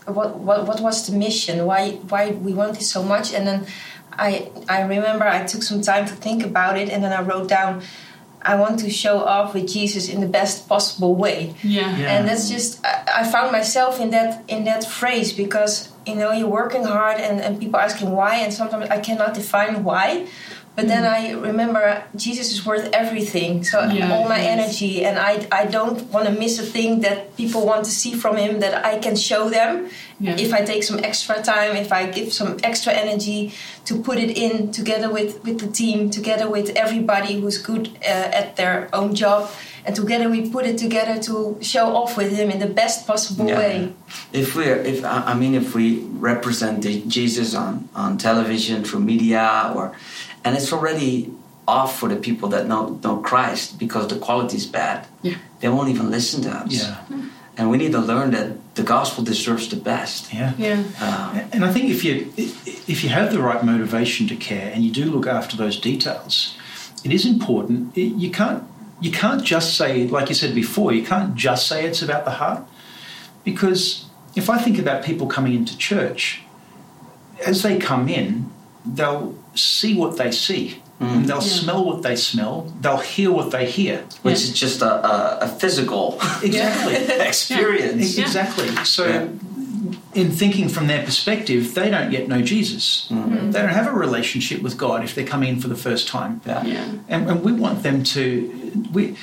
what 0.08 0.38
what, 0.38 0.66
what 0.66 0.80
was 0.80 1.06
the 1.06 1.16
mission, 1.16 1.66
why 1.66 1.92
why 2.08 2.30
we 2.30 2.52
wanted 2.52 2.82
so 2.82 3.02
much, 3.02 3.32
and 3.34 3.46
then 3.46 3.66
I 4.12 4.50
I 4.68 4.82
remember 4.82 5.24
I 5.26 5.44
took 5.44 5.62
some 5.62 5.80
time 5.82 6.06
to 6.06 6.14
think 6.14 6.44
about 6.44 6.78
it, 6.78 6.88
and 6.88 7.02
then 7.02 7.12
I 7.12 7.22
wrote 7.22 7.48
down. 7.48 7.82
I 8.40 8.54
want 8.54 8.78
to 8.80 8.88
show 8.88 9.18
off 9.18 9.52
with 9.52 9.66
Jesus 9.66 10.08
in 10.08 10.20
the 10.20 10.28
best 10.28 10.68
possible 10.68 11.16
way 11.16 11.56
Yeah. 11.62 11.96
Yeah. 11.98 12.12
and 12.12 12.28
that's 12.28 12.48
just 12.48 12.78
I, 12.86 13.22
I 13.22 13.30
found 13.32 13.50
myself 13.50 14.00
in 14.00 14.10
that 14.10 14.44
in 14.46 14.62
that 14.62 14.84
phrase 14.84 15.32
because 15.32 15.90
you 16.06 16.14
know 16.14 16.30
you're 16.30 16.48
working 16.48 16.84
hard 16.84 17.18
and, 17.18 17.40
and 17.40 17.58
people 17.58 17.80
asking 17.80 18.12
why 18.12 18.36
and 18.36 18.54
sometimes 18.54 18.88
I 18.90 19.00
cannot 19.00 19.34
define 19.34 19.82
why 19.82 20.28
but 20.78 20.86
then 20.86 21.04
I 21.04 21.32
remember 21.50 21.82
Jesus 22.14 22.46
is 22.54 22.60
worth 22.64 22.86
everything 23.02 23.64
so 23.70 23.76
Yeah, 23.90 24.12
all 24.14 24.26
my 24.28 24.40
yes. 24.42 24.54
energy 24.56 24.94
and 25.06 25.14
I, 25.30 25.32
I 25.60 25.62
don't 25.76 25.98
want 26.14 26.24
to 26.28 26.32
miss 26.44 26.54
a 26.60 26.66
thing 26.76 26.90
that 27.06 27.18
people 27.36 27.62
want 27.66 27.82
to 27.90 27.90
see 28.02 28.12
from 28.22 28.34
him 28.44 28.52
that 28.64 28.74
I 28.92 28.94
can 29.04 29.16
show 29.28 29.42
them 29.58 29.72
Yeah. 30.20 30.44
if 30.46 30.50
I 30.58 30.60
take 30.72 30.82
some 30.90 30.98
extra 31.10 31.36
time 31.54 31.72
if 31.84 31.90
I 32.00 32.02
give 32.18 32.28
some 32.40 32.50
extra 32.70 32.92
energy 33.04 33.40
to 33.88 33.92
put 34.08 34.16
it 34.24 34.30
in 34.46 34.54
together 34.80 35.08
with, 35.16 35.30
with 35.46 35.58
the 35.64 35.70
team 35.80 35.98
together 36.18 36.46
with 36.56 36.68
everybody 36.84 37.32
who's 37.40 37.58
good 37.70 37.84
uh, 38.12 38.38
at 38.40 38.46
their 38.60 38.76
own 38.98 39.10
job 39.22 39.40
and 39.84 39.92
together 40.02 40.26
we 40.34 40.40
put 40.56 40.64
it 40.70 40.76
together 40.86 41.16
to 41.28 41.34
show 41.72 41.86
off 42.00 42.12
with 42.20 42.30
him 42.40 42.48
in 42.54 42.58
the 42.66 42.72
best 42.82 42.98
possible 43.10 43.46
Yeah. 43.48 43.62
way 43.62 43.76
If 44.42 44.48
we're, 44.58 44.80
if 44.92 44.98
I 45.14 45.16
I 45.32 45.34
mean, 45.40 45.54
if 45.62 45.68
we 45.78 45.86
represent 46.32 46.76
Jesus 47.16 47.48
on 47.62 47.72
on 48.02 48.10
television 48.28 48.76
through 48.86 49.04
media, 49.14 49.44
or 49.76 49.84
and 50.44 50.56
it's 50.56 50.72
already 50.72 51.30
off 51.66 51.98
for 51.98 52.08
the 52.08 52.16
people 52.16 52.48
that 52.50 52.66
know 52.66 52.98
know 53.02 53.16
Christ 53.18 53.78
because 53.78 54.08
the 54.08 54.18
quality 54.18 54.56
is 54.56 54.66
bad. 54.66 55.06
Yeah. 55.22 55.36
They 55.60 55.68
won't 55.68 55.90
even 55.90 56.10
listen 56.10 56.42
to 56.42 56.50
us. 56.50 56.72
Yeah. 56.72 56.96
And 57.58 57.70
we 57.70 57.76
need 57.76 57.92
to 57.92 57.98
learn 58.00 58.30
that 58.30 58.52
the 58.76 58.82
gospel 58.84 59.24
deserves 59.24 59.68
the 59.68 59.76
best. 59.76 60.32
Yeah. 60.32 60.52
Yeah. 60.58 60.82
Uh, 61.00 61.42
And 61.52 61.64
I 61.64 61.72
think 61.72 61.90
if 61.90 62.04
you 62.04 62.32
if 62.86 63.02
you 63.04 63.10
have 63.10 63.30
the 63.32 63.40
right 63.42 63.62
motivation 63.64 64.28
to 64.28 64.36
care 64.36 64.70
and 64.74 64.82
you 64.84 64.90
do 64.92 65.10
look 65.10 65.26
after 65.26 65.56
those 65.56 65.76
details, 65.80 66.56
it 67.04 67.12
is 67.12 67.24
important. 67.26 67.96
It- 67.96 68.14
You 68.24 68.30
can't 68.30 68.62
you 69.00 69.12
can't 69.12 69.42
just 69.44 69.76
say, 69.76 70.06
like 70.08 70.28
you 70.28 70.34
said 70.34 70.54
before, 70.54 70.92
you 70.92 71.04
can't 71.06 71.34
just 71.36 71.66
say 71.68 71.84
it's 71.88 72.02
about 72.02 72.24
the 72.24 72.32
heart, 72.40 72.62
because 73.44 74.04
if 74.34 74.48
I 74.50 74.58
think 74.58 74.78
about 74.78 75.04
people 75.04 75.26
coming 75.26 75.54
into 75.54 75.76
church, 75.78 76.42
as 77.46 77.62
they 77.62 77.78
come 77.78 78.08
in, 78.08 78.50
they'll 78.94 79.34
see 79.54 79.94
what 79.94 80.16
they 80.16 80.30
see. 80.30 80.80
Hmm. 80.98 81.04
And 81.04 81.24
they'll 81.28 81.36
Yeah. 81.36 81.60
smell 81.60 81.84
what 81.84 82.02
they 82.02 82.16
smell. 82.16 82.72
They'll 82.80 82.96
hear 83.14 83.30
what 83.30 83.50
they 83.52 83.66
hear. 83.70 83.98
which 84.22 84.40
Yeah. 84.40 84.44
is 84.48 84.52
just 84.52 84.82
a, 84.82 84.92
a, 85.12 85.38
a 85.46 85.48
physical 85.48 86.18
Exactly. 86.42 86.94
experience. 87.28 88.18
Exactly. 88.18 88.68
So, 88.84 89.06
Yeah. 89.06 89.26
in 90.14 90.30
thinking 90.32 90.68
from 90.68 90.86
their 90.88 91.04
perspective, 91.04 91.74
they 91.74 91.88
don't 91.90 92.10
yet 92.12 92.26
know 92.28 92.42
Jesus. 92.42 92.84
Mm-hmm. 93.10 93.34
Mm-hmm. 93.34 93.50
They 93.52 93.60
don't 93.62 93.74
have 93.80 93.86
a 93.86 93.92
relationship 94.06 94.60
with 94.62 94.76
God 94.76 95.04
if 95.04 95.14
they're 95.14 95.26
coming 95.34 95.48
in 95.50 95.60
for 95.60 95.68
the 95.68 95.76
first 95.88 96.08
time. 96.08 96.40
Yeah. 96.46 96.64
Yeah. 96.64 96.84
And, 97.08 97.30
and 97.30 97.44
we 97.44 97.52
want 97.52 97.82
them 97.82 98.02
to. 98.14 98.26
We, 98.92 99.16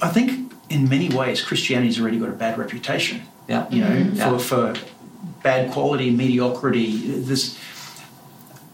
I 0.00 0.08
think, 0.08 0.52
in 0.70 0.88
many 0.88 1.08
ways, 1.08 1.40
Christianity's 1.42 2.00
already 2.00 2.18
got 2.18 2.30
a 2.30 2.38
bad 2.46 2.58
reputation. 2.58 3.22
Yeah. 3.48 3.66
You 3.70 3.80
know, 3.84 3.90
mm-hmm. 3.90 4.16
Yeah. 4.16 4.38
for, 4.38 4.74
for 4.74 4.74
bad 5.42 5.70
quality, 5.70 6.10
mediocrity. 6.10 6.96
There's, 7.28 7.56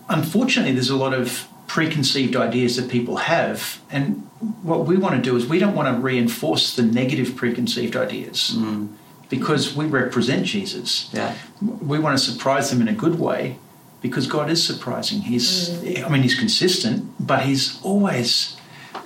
unfortunately, 0.09 0.73
there's 0.73 0.91
a 0.91 0.97
lot 0.97 1.15
of 1.15 1.47
preconceived 1.67 2.35
ideas 2.37 2.77
that 2.77 2.91
people 2.91 3.17
have, 3.17 3.81
and 3.91 4.29
what 4.63 4.87
we 4.87 4.97
want 4.97 5.15
to 5.17 5.21
do 5.31 5.37
is 5.37 5.47
we 5.47 5.59
don't 5.59 5.75
want 5.75 5.95
to 5.95 6.01
reinforce 6.01 6.75
the 6.77 6.83
negative 6.83 7.35
preconceived 7.37 7.95
ideas 7.97 8.53
Mm. 8.57 8.89
because 9.29 9.75
we 9.77 9.85
represent 9.85 10.47
Jesus. 10.47 11.11
Yeah. 11.13 11.35
We 11.61 11.99
want 11.99 12.17
to 12.19 12.25
surprise 12.25 12.71
them 12.71 12.81
in 12.81 12.89
a 12.89 12.93
good 12.95 13.19
way 13.19 13.59
because 14.01 14.27
God 14.27 14.49
is 14.49 14.63
surprising. 14.65 15.23
He's, 15.23 15.71
I 16.05 16.09
mean, 16.09 16.23
he's 16.23 16.39
consistent, 16.39 17.05
but 17.19 17.43
he's 17.43 17.79
always. 17.83 18.55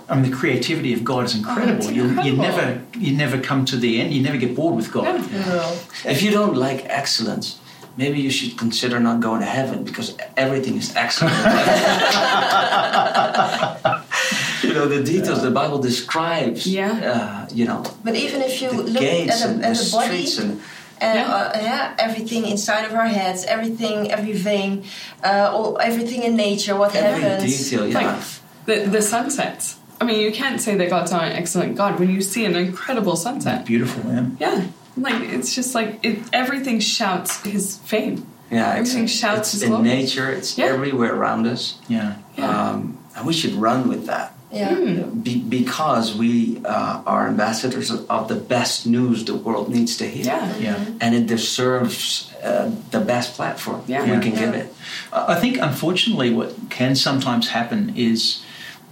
I 0.09 0.15
mean, 0.15 0.31
the 0.31 0.37
creativity 0.37 0.93
of 0.93 1.03
God 1.05 1.25
is 1.25 1.35
incredible. 1.35 1.91
you, 1.91 2.05
you 2.23 2.37
never, 2.37 2.83
you 2.99 3.17
never 3.17 3.39
come 3.41 3.65
to 3.67 3.77
the 3.77 4.01
end. 4.01 4.13
You 4.13 4.23
never 4.23 4.37
get 4.37 4.55
bored 4.55 4.77
with 4.77 4.93
God. 4.93 5.05
no. 5.33 5.79
If 6.05 6.23
you 6.23 6.31
don't 6.31 6.55
like 6.55 6.85
excellence, 6.87 7.59
maybe 7.97 8.21
you 8.21 8.31
should 8.31 8.57
consider 8.59 8.99
not 9.01 9.21
going 9.21 9.41
to 9.41 9.47
heaven 9.47 9.85
because 9.85 10.17
everything 10.37 10.77
is 10.77 10.95
excellent. 10.97 11.35
you 14.63 14.73
know 14.75 14.87
the 14.89 15.03
details 15.05 15.43
the 15.43 15.51
Bible 15.51 15.79
describes. 15.79 16.67
Yeah. 16.67 16.93
Uh, 17.13 17.47
you 17.53 17.65
know 17.67 17.83
But 18.05 18.15
even 18.15 18.43
if 18.43 18.61
you 18.63 18.71
look 18.71 19.01
gates 19.01 19.43
at 19.43 19.51
and 19.51 19.61
the, 19.63 19.67
at 19.69 19.77
the 19.77 19.85
the 19.85 19.91
body, 19.91 20.27
streets 20.27 20.39
and 20.39 20.61
and 21.01 21.19
Yeah. 21.19 21.35
uh, 21.35 21.59
yeah, 21.61 21.95
everything 21.99 22.47
inside 22.47 22.85
of 22.85 22.95
our 22.95 23.09
heads, 23.09 23.45
everything, 23.45 24.13
every 24.13 24.35
vein, 24.35 24.85
uh, 25.25 25.51
all, 25.53 25.77
everything 25.81 26.23
in 26.23 26.37
nature, 26.37 26.77
what 26.77 26.95
every 26.95 27.23
happens. 27.23 27.71
detail. 27.71 27.87
Yeah. 27.89 28.01
Like 28.01 28.21
the 28.67 28.89
the 28.91 29.03
sunsets. 29.03 29.77
I 30.01 30.05
mean, 30.05 30.21
you 30.21 30.33
can't 30.33 30.61
say 30.61 30.75
that 30.77 30.91
God's 30.91 31.13
not 31.13 31.25
an 31.25 31.33
excellent 31.33 31.77
God 31.77 31.99
when 32.01 32.11
you 32.11 32.23
see 32.23 32.45
an 32.45 32.57
incredible 32.57 33.15
sunset. 33.17 33.65
Beautiful, 33.65 34.05
man. 34.11 34.37
Yeah, 34.41 34.65
like 34.97 35.21
it's 35.23 35.55
just 35.55 35.75
like 35.75 36.01
it, 36.03 36.19
everything 36.33 36.81
shouts 36.81 37.43
His 37.45 37.79
fame. 37.79 38.27
yeah, 38.51 38.73
everything 38.75 39.05
it's, 39.05 39.13
shouts 39.13 39.41
it's 39.41 39.53
His 39.53 39.63
in 39.63 39.69
glory. 39.71 39.85
nature. 39.89 40.31
It's 40.31 40.59
Yeah. 40.59 40.67
everywhere 40.67 41.15
around 41.15 41.47
us. 41.47 41.79
Yeah. 41.89 42.17
Yeah. 42.37 42.49
Um, 42.71 42.99
and 43.17 43.27
we 43.27 43.33
should 43.33 43.55
run 43.55 43.89
with 43.89 44.07
that. 44.07 44.33
Yeah. 44.51 44.75
Be, 45.23 45.41
because 45.41 46.15
we 46.15 46.61
uh, 46.65 47.03
are 47.07 47.27
ambassadors 47.27 47.91
of, 47.91 48.01
of 48.11 48.29
the 48.29 48.35
best 48.35 48.87
news 48.87 49.25
the 49.25 49.35
world 49.35 49.71
needs 49.71 49.97
to 49.97 50.05
hear. 50.07 50.27
Yeah. 50.27 50.57
Yeah. 50.59 50.85
And 51.01 51.15
it 51.15 51.27
deserves 51.27 52.31
uh, 52.45 52.71
the 52.91 53.01
best 53.01 53.35
platform 53.35 53.81
Yeah. 53.87 54.03
we 54.05 54.11
Yeah. 54.11 54.21
can 54.21 54.35
give 54.35 54.55
it. 54.55 54.67
I 55.13 55.33
I 55.35 55.41
think, 55.41 55.57
unfortunately, 55.59 56.31
what 56.35 56.51
can 56.69 56.95
sometimes 56.97 57.49
happen 57.49 57.93
is 57.97 58.43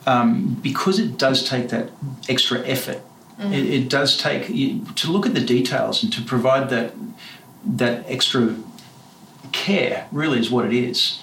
um, 0.07 0.57
because 0.63 0.99
it 0.99 1.19
does 1.19 1.47
take 1.47 1.69
that 1.69 1.91
extra 2.29 2.59
effort. 2.67 3.01
It, 3.41 3.65
it 3.71 3.89
does 3.89 4.19
take 4.19 4.49
you, 4.51 4.85
to 4.97 5.11
look 5.11 5.25
at 5.25 5.33
the 5.35 5.41
details 5.41 6.03
and 6.03 6.13
to 6.13 6.23
provide 6.23 6.69
that 6.71 6.93
that 7.65 8.05
extra 8.07 8.55
care. 9.53 10.07
Really, 10.13 10.39
is 10.39 10.51
what 10.51 10.67
it 10.67 10.73
is. 10.75 11.19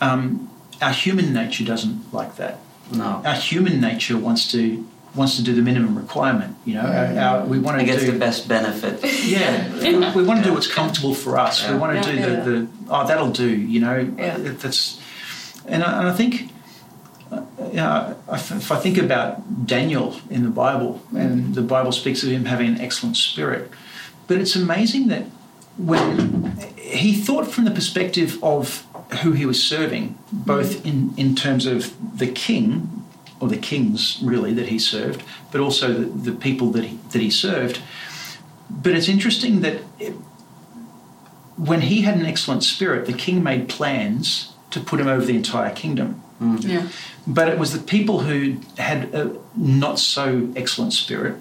Um, 0.00 0.50
our 0.82 0.92
human 0.92 1.32
nature 1.32 1.64
doesn't 1.64 2.12
like 2.12 2.36
that. 2.36 2.58
No. 2.92 3.22
Our 3.24 3.34
human 3.34 3.80
nature 3.80 4.16
wants 4.18 4.50
to 4.52 4.86
wants 5.14 5.36
to 5.36 5.42
do 5.42 5.54
the 5.54 5.62
minimum 5.62 5.96
requirement. 5.96 6.56
You 6.64 6.74
know, 6.74 6.82
our, 6.82 7.18
our, 7.18 7.44
we 7.46 7.58
want 7.58 7.80
to 7.80 7.84
get 7.84 8.00
the 8.00 8.18
best 8.18 8.46
benefit. 8.48 9.00
yeah, 9.24 9.66
Yeah. 9.80 10.14
we, 10.14 10.22
we 10.22 10.28
want 10.28 10.40
to 10.40 10.44
do 10.48 10.52
what's 10.54 10.72
comfortable 10.72 11.14
for 11.14 11.36
us. 11.38 11.62
Yeah. 11.62 11.72
We 11.72 11.78
want 11.78 12.04
to 12.04 12.14
Yeah. 12.14 12.16
do 12.16 12.22
the, 12.22 12.36
Yeah. 12.36 12.44
the 12.44 12.68
oh 12.90 13.06
that'll 13.06 13.30
do. 13.32 13.48
You 13.48 13.80
know, 13.80 14.14
Yeah. 14.18 14.36
that's 14.38 15.00
and 15.66 15.82
I, 15.82 15.98
and 16.00 16.08
I 16.08 16.12
think. 16.12 16.49
Uh, 17.70 17.74
yeah, 17.74 18.14
if 18.34 18.50
if 18.50 18.72
I 18.72 18.76
think 18.76 18.98
about 18.98 19.66
Daniel 19.66 20.16
in 20.28 20.42
the 20.42 20.50
Bible, 20.50 21.00
and 21.16 21.54
the 21.54 21.62
Bible 21.62 21.92
speaks 21.92 22.22
of 22.22 22.30
him 22.30 22.44
having 22.44 22.68
an 22.68 22.80
excellent 22.80 23.16
spirit, 23.16 23.70
but 24.26 24.38
it's 24.38 24.56
amazing 24.56 25.08
that 25.08 25.24
when 25.76 26.56
he 26.76 27.14
thought 27.14 27.46
from 27.46 27.64
the 27.64 27.70
perspective 27.70 28.42
of 28.42 28.86
who 29.22 29.32
he 29.32 29.46
was 29.46 29.62
serving, 29.62 30.18
both 30.32 30.84
in, 30.84 31.14
in 31.16 31.34
terms 31.34 31.66
of 31.66 32.18
the 32.18 32.26
king, 32.26 33.04
or 33.40 33.48
the 33.48 33.56
kings 33.56 34.18
really 34.22 34.52
that 34.52 34.68
he 34.68 34.78
served, 34.78 35.22
but 35.50 35.60
also 35.60 35.92
the, 35.92 36.30
the 36.30 36.32
people 36.32 36.70
that 36.72 36.84
he, 36.84 36.98
that 37.12 37.20
he 37.20 37.30
served. 37.30 37.80
But 38.68 38.92
it's 38.92 39.08
interesting 39.08 39.60
that 39.60 39.82
it, 39.98 40.14
when 41.56 41.82
he 41.82 42.02
had 42.02 42.16
an 42.16 42.26
excellent 42.26 42.62
spirit, 42.62 43.06
the 43.06 43.12
king 43.12 43.42
made 43.42 43.68
plans 43.68 44.52
to 44.70 44.80
put 44.80 45.00
him 45.00 45.08
over 45.08 45.24
the 45.24 45.36
entire 45.36 45.74
kingdom. 45.74 46.22
Mm. 46.40 46.64
Yeah. 46.66 46.88
But 47.26 47.48
it 47.48 47.58
was 47.58 47.72
the 47.72 47.78
people 47.78 48.20
who 48.20 48.56
had 48.78 49.14
a 49.14 49.36
not 49.56 49.98
so 49.98 50.48
excellent 50.56 50.92
spirit. 50.92 51.36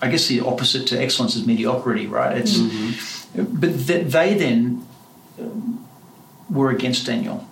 I 0.00 0.08
guess 0.08 0.28
the 0.28 0.40
opposite 0.40 0.86
to 0.88 1.00
excellence 1.00 1.34
is 1.36 1.46
mediocrity, 1.46 2.06
right? 2.06 2.38
It's, 2.38 2.56
mm-hmm. 2.56 3.58
But 3.60 3.86
th- 3.86 4.06
they 4.06 4.34
then 4.34 4.86
um, 5.40 5.86
were 6.48 6.70
against 6.70 7.06
Daniel. 7.06 7.46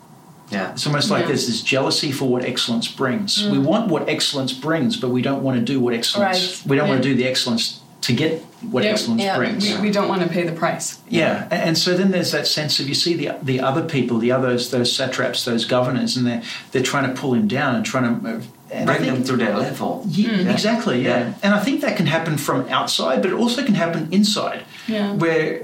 Yeah. 0.51 0.73
It's 0.73 0.87
almost 0.87 1.11
like 1.11 1.23
Yeah. 1.23 1.29
there's 1.29 1.47
this 1.49 1.61
jealousy 1.61 2.13
for 2.13 2.29
what 2.29 2.45
excellence 2.45 2.87
brings. 2.87 3.43
Mm. 3.43 3.51
We 3.51 3.59
want 3.59 3.89
what 3.89 4.09
excellence 4.09 4.53
brings, 4.53 4.97
but 4.97 5.09
we 5.09 5.23
don't 5.23 5.43
want 5.43 5.59
to 5.59 5.65
do 5.65 5.81
what 5.81 5.93
excellence. 5.93 6.61
Right. 6.61 6.71
We 6.71 6.77
don't 6.77 6.89
want 6.89 7.03
to 7.03 7.09
do 7.09 7.17
the 7.17 7.27
excellence 7.27 7.81
to 8.07 8.13
get 8.13 8.43
what 8.71 8.85
Yeah. 8.85 8.91
excellence 8.91 9.23
Yeah. 9.23 9.37
brings. 9.37 9.65
We, 9.69 9.79
we 9.87 9.91
don't 9.91 10.09
want 10.09 10.23
to 10.23 10.29
pay 10.29 10.45
the 10.45 10.53
price. 10.53 10.99
Yeah, 11.09 11.47
a- 11.51 11.55
and 11.67 11.77
so 11.79 11.97
then 11.97 12.11
there's 12.11 12.33
that 12.33 12.47
sense 12.47 12.81
of 12.81 12.89
you 12.89 12.95
see 12.95 13.15
the 13.15 13.29
the 13.43 13.61
other 13.61 13.83
people, 13.83 14.19
the 14.19 14.33
others, 14.33 14.71
those 14.71 14.91
satraps, 14.95 15.45
those 15.45 15.65
governors, 15.65 16.17
and 16.17 16.27
they're 16.27 16.43
they're 16.73 16.83
trying 16.93 17.07
to 17.13 17.21
pull 17.21 17.35
him 17.35 17.47
down 17.49 17.75
and 17.77 17.85
trying 17.85 18.05
to 18.23 18.43
and 18.73 18.85
Bring 18.87 18.99
think- 18.99 19.13
them 19.15 19.25
to 19.25 19.37
their 19.45 19.57
level. 19.57 20.05
Ye- 20.09 20.27
mm. 20.27 20.45
Yeah. 20.45 20.53
Exactly, 20.53 20.99
yeah. 21.05 21.19
Yeah. 21.19 21.33
And 21.45 21.55
I 21.55 21.61
think 21.61 21.81
that 21.83 21.97
can 21.97 22.07
happen 22.07 22.37
from 22.37 22.69
outside, 22.69 23.23
but 23.23 23.31
it 23.31 23.35
also 23.45 23.63
can 23.65 23.75
happen 23.77 24.09
inside. 24.11 24.63
Yeah. 24.89 25.13
Where 25.23 25.61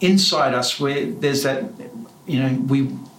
inside 0.00 0.52
us, 0.52 0.80
where 0.80 1.06
there's 1.06 1.42
that, 1.44 1.62
you 2.26 2.38
know, 2.42 2.50
we 2.72 2.78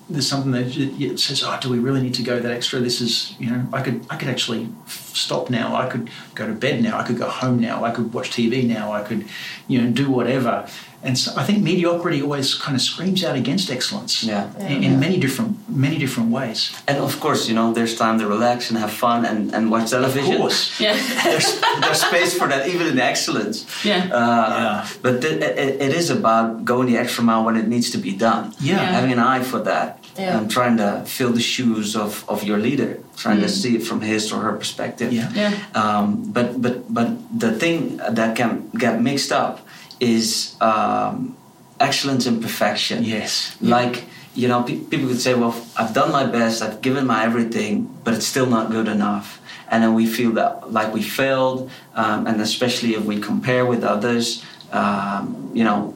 there's 0.09 0.27
something 0.27 0.51
that 0.51 1.19
says, 1.19 1.43
oh, 1.43 1.57
do 1.61 1.69
we 1.69 1.79
really 1.79 2.01
need 2.01 2.13
to 2.15 2.23
go 2.23 2.39
that 2.39 2.51
extra? 2.51 2.79
This 2.79 2.99
is, 3.01 3.35
you 3.39 3.49
know, 3.49 3.67
I 3.71 3.81
could 3.81 4.05
I 4.09 4.17
could 4.17 4.27
actually 4.27 4.67
stop 4.87 5.49
now. 5.49 5.75
I 5.75 5.87
could 5.87 6.09
go 6.35 6.45
to 6.45 6.53
bed 6.53 6.83
now. 6.83 6.99
I 6.99 7.03
could 7.03 7.17
go 7.17 7.29
home 7.29 7.59
now. 7.59 7.83
I 7.83 7.91
could 7.91 8.13
watch 8.13 8.31
TV 8.31 8.67
now. 8.67 8.91
I 8.91 9.01
could, 9.01 9.25
you 9.67 9.81
know, 9.81 9.91
do 9.91 10.09
whatever. 10.09 10.67
And 11.05 11.17
so 11.17 11.31
I 11.35 11.43
think 11.43 11.61
mediocrity 11.63 12.21
always 12.21 12.55
kind 12.55 12.75
of 12.75 12.81
screams 12.81 13.23
out 13.23 13.35
against 13.35 13.69
excellence. 13.69 14.23
Yeah. 14.23 14.45
In, 14.73 14.83
in 14.83 14.99
many 14.99 15.17
different 15.19 15.57
many 15.69 15.97
different 15.97 16.29
ways. 16.31 16.71
And 16.87 16.97
of 16.97 17.19
course, 17.19 17.49
you 17.49 17.55
know, 17.55 17.73
there's 17.73 17.95
time 17.97 18.19
to 18.19 18.25
relax 18.27 18.69
and 18.69 18.77
have 18.79 18.91
fun 18.91 19.25
and, 19.25 19.53
and 19.55 19.69
watch 19.71 19.89
television. 19.89 20.33
Of 20.33 20.39
course. 20.39 20.79
Yeah. 20.79 20.95
there's, 21.23 21.61
there's 21.81 22.01
space 22.01 22.33
for 22.37 22.47
that, 22.47 22.67
even 22.67 22.87
in 22.87 22.99
excellence. 22.99 23.65
Yeah. 23.85 24.09
Uh, 24.13 24.49
Yeah. 24.53 24.87
But 25.01 25.21
th- 25.21 25.41
it, 25.41 25.81
it 25.87 25.93
is 25.93 26.09
about 26.09 26.63
going 26.65 26.87
the 26.87 26.97
extra 26.97 27.23
mile 27.23 27.43
when 27.45 27.57
it 27.57 27.67
needs 27.67 27.89
to 27.91 27.97
be 27.97 28.11
done. 28.15 28.53
Yeah. 28.59 28.75
Yeah. 28.75 28.85
Having 28.97 29.11
an 29.13 29.19
eye 29.19 29.43
for 29.43 29.59
that. 29.59 29.99
Yeah. 30.17 30.37
And 30.37 30.51
trying 30.51 30.77
to 30.77 31.03
fill 31.05 31.31
the 31.33 31.41
shoes 31.41 31.95
of, 31.95 32.23
of 32.29 32.43
your 32.43 32.59
leader, 32.59 32.99
trying 33.17 33.41
to 33.41 33.49
see 33.49 33.75
it 33.77 33.83
from 33.83 34.01
his 34.01 34.31
or 34.31 34.39
her 34.41 34.53
perspective. 34.53 35.11
Yeah. 35.11 35.29
Yeah. 35.33 35.51
Um, 35.73 36.31
but 36.31 36.61
but 36.61 36.75
but 36.93 37.07
the 37.39 37.51
thing 37.51 37.97
that 37.97 38.35
can 38.37 38.69
get 38.77 39.01
mixed 39.01 39.31
up 39.31 39.62
is 39.99 40.55
um, 40.61 41.35
excellence 41.79 42.25
and 42.25 42.41
perfection. 42.41 43.03
Yes. 43.03 43.55
Like 43.61 44.05
you 44.35 44.47
know, 44.47 44.63
pe- 44.63 44.79
people 44.79 45.07
could 45.07 45.21
say, 45.21 45.33
"Well, 45.35 45.53
I've 45.77 45.93
done 45.93 46.11
my 46.11 46.25
best, 46.25 46.61
I've 46.61 46.81
given 46.81 47.05
my 47.05 47.23
everything, 47.23 47.87
but 48.03 48.13
it's 48.15 48.25
still 48.25 48.47
not 48.47 48.71
good 48.71 48.87
enough." 48.87 49.39
And 49.69 49.83
then 49.83 49.93
we 49.93 50.05
feel 50.07 50.31
that 50.33 50.71
like 50.71 50.93
we 50.93 51.01
failed, 51.01 51.69
um, 51.95 52.27
and 52.27 52.41
especially 52.41 52.95
if 52.95 53.03
we 53.05 53.19
compare 53.19 53.65
with 53.65 53.83
others, 53.83 54.43
um, 54.71 55.51
you 55.53 55.63
know, 55.63 55.95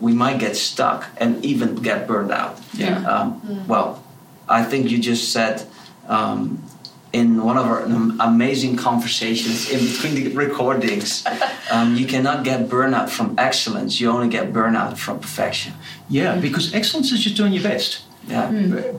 we 0.00 0.12
might 0.12 0.38
get 0.38 0.56
stuck 0.56 1.06
and 1.18 1.44
even 1.44 1.76
get 1.76 2.06
burned 2.06 2.30
out. 2.32 2.58
Yeah. 2.74 3.04
Um, 3.04 3.40
Well, 3.68 4.02
I 4.48 4.62
think 4.64 4.90
you 4.90 4.98
just 4.98 5.32
said 5.32 5.66
um, 6.08 6.62
in 7.16 7.42
one 7.42 7.56
of 7.56 7.66
our 7.66 7.80
amazing 8.30 8.76
conversations 8.76 9.70
in 9.70 9.80
between 9.90 10.14
the 10.14 10.24
recordings, 10.44 11.24
um, 11.72 11.96
you 11.96 12.06
cannot 12.06 12.44
get 12.44 12.68
burnout 12.68 13.08
from 13.08 13.34
excellence. 13.38 14.00
You 14.00 14.10
only 14.10 14.28
get 14.28 14.52
burnout 14.52 14.96
from 14.98 15.18
perfection. 15.18 15.72
Yeah, 16.10 16.36
because 16.46 16.74
excellence 16.74 17.08
is 17.12 17.20
just 17.24 17.36
doing 17.36 17.52
your 17.52 17.62
best. 17.62 18.02
Yeah, 18.28 18.50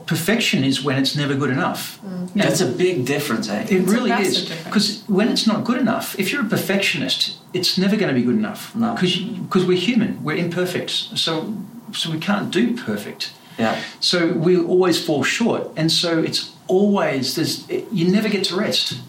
Perfection 0.06 0.64
is 0.64 0.82
when 0.82 0.96
it's 1.02 1.14
never 1.14 1.34
good 1.34 1.50
enough. 1.50 2.00
that's 2.34 2.62
a 2.62 2.66
big 2.84 3.04
difference, 3.04 3.46
eh? 3.50 3.60
It 3.60 3.72
It's 3.72 3.92
really 3.92 4.10
is. 4.10 4.48
Because 4.64 5.04
when 5.06 5.28
it's 5.28 5.46
not 5.46 5.64
good 5.64 5.78
enough, 5.78 6.18
if 6.18 6.32
you're 6.32 6.46
a 6.46 6.48
perfectionist, 6.56 7.36
it's 7.52 7.76
never 7.76 7.94
going 8.00 8.08
to 8.08 8.18
be 8.20 8.24
good 8.28 8.38
enough. 8.44 8.74
No. 8.74 8.94
Because 8.94 9.64
we're 9.66 9.76
human, 9.90 10.24
we're 10.24 10.38
imperfect. 10.46 10.90
So, 10.90 11.52
so 11.92 12.10
we 12.10 12.18
can't 12.18 12.50
do 12.50 12.74
perfect. 12.74 13.32
yeah, 13.58 13.74
So 14.00 14.32
we 14.32 14.56
always 14.72 14.96
fall 15.06 15.22
short. 15.24 15.62
And 15.76 15.92
so 15.92 16.10
it's 16.28 16.40
always, 16.68 17.34
there's, 17.36 17.68
you 17.92 18.08
never 18.10 18.28
get 18.28 18.44
to 18.44 18.56
rest. 18.56 19.00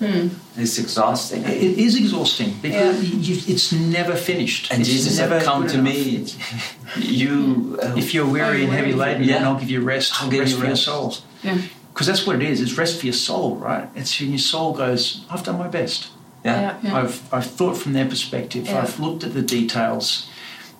it's 0.00 0.78
exhausting. 0.78 1.42
It 1.44 1.56
it 1.62 1.78
is 1.78 1.96
exhausting 1.96 2.50
because 2.60 3.02
Yeah. 3.02 3.18
you, 3.28 3.34
it's 3.54 3.72
never 3.72 4.14
finished. 4.14 4.70
and 4.70 4.80
It's 4.80 4.90
Jesus 4.90 5.16
said, 5.16 5.42
"Come 5.42 5.66
to 5.68 5.78
enough. 5.78 5.84
me, 5.94 6.26
you." 6.98 7.78
uh, 7.82 7.94
If 7.96 8.12
you're 8.14 8.26
weary 8.38 8.64
and 8.64 8.72
heavy 8.72 8.92
laden, 8.92 9.22
Yeah. 9.24 9.38
then 9.38 9.44
I'll 9.46 9.58
give 9.58 9.70
you 9.70 9.80
rest. 9.80 10.12
I'll 10.22 10.28
give 10.30 10.40
rest 10.40 10.52
you 10.52 10.58
for 10.60 10.66
rest. 10.66 10.86
your 10.86 10.94
souls. 10.94 11.22
Yeah. 11.42 11.58
Because 11.92 12.06
that's 12.08 12.26
what 12.26 12.36
it 12.36 12.42
is. 12.42 12.60
It's 12.60 12.76
rest 12.76 13.00
for 13.00 13.06
your 13.06 13.14
soul, 13.14 13.56
right? 13.56 13.88
It's 13.94 14.20
when 14.20 14.30
your 14.30 14.38
soul 14.38 14.74
goes, 14.74 15.24
I've 15.30 15.42
done 15.42 15.56
my 15.58 15.68
best. 15.68 16.08
yeah. 16.44 16.60
Yeah. 16.60 16.74
Yeah. 16.82 16.96
I've, 16.98 17.16
I've 17.32 17.46
thought 17.46 17.76
from 17.78 17.92
their 17.94 18.06
perspective. 18.06 18.66
Yeah. 18.66 18.82
I've 18.82 19.00
looked 19.00 19.24
at 19.24 19.32
the 19.32 19.40
details. 19.42 20.28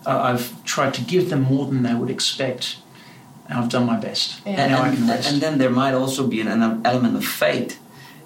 Uh, 0.04 0.20
I've 0.30 0.62
tried 0.64 0.92
to 0.94 1.00
give 1.02 1.30
them 1.30 1.42
more 1.42 1.64
than 1.66 1.82
they 1.82 1.94
would 1.94 2.10
expect. 2.10 2.76
And 3.48 3.58
I've 3.58 3.68
done 3.68 3.86
my 3.86 3.96
best. 3.96 4.40
Yeah. 4.44 4.52
And, 4.62 4.72
now 4.72 4.82
I 4.82 4.88
and, 4.88 4.96
can 4.98 5.08
rest. 5.08 5.32
and 5.32 5.40
then 5.40 5.58
there 5.58 5.70
might 5.70 5.94
also 5.94 6.26
be 6.26 6.40
an, 6.40 6.48
an 6.48 6.80
element 6.84 7.16
of 7.16 7.24
faith 7.24 7.78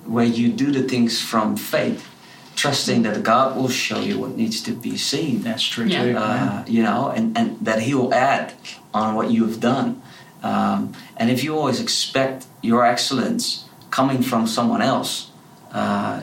where 0.07 0.25
you 0.25 0.49
do 0.51 0.71
the 0.73 0.83
things 0.83 1.21
from 1.21 1.57
faith, 1.57 2.09
trusting 2.57 3.03
that 3.03 3.23
God 3.23 3.57
will 3.57 3.69
show 3.69 4.01
you 4.01 4.19
what 4.19 4.37
needs 4.37 4.63
to 4.63 4.73
be 4.73 4.97
seen. 4.97 5.43
that's 5.43 5.63
true 5.65 5.85
Yeah. 5.87 6.05
too. 6.05 6.17
Uh, 6.17 6.65
you 6.67 6.83
know, 6.83 7.09
and, 7.15 7.37
and 7.37 7.59
that 7.61 7.81
He 7.83 7.95
will 7.95 8.13
add 8.15 8.55
on 8.95 9.15
what 9.15 9.31
you 9.31 9.45
have 9.47 9.61
done. 9.61 10.01
Um, 10.43 10.95
and 11.19 11.31
if 11.31 11.45
you 11.45 11.55
always 11.57 11.81
expect 11.81 12.47
your 12.63 12.85
excellence 12.87 13.65
coming 13.91 14.23
from 14.23 14.47
someone 14.47 14.81
else, 14.81 15.31
uh, 15.73 16.23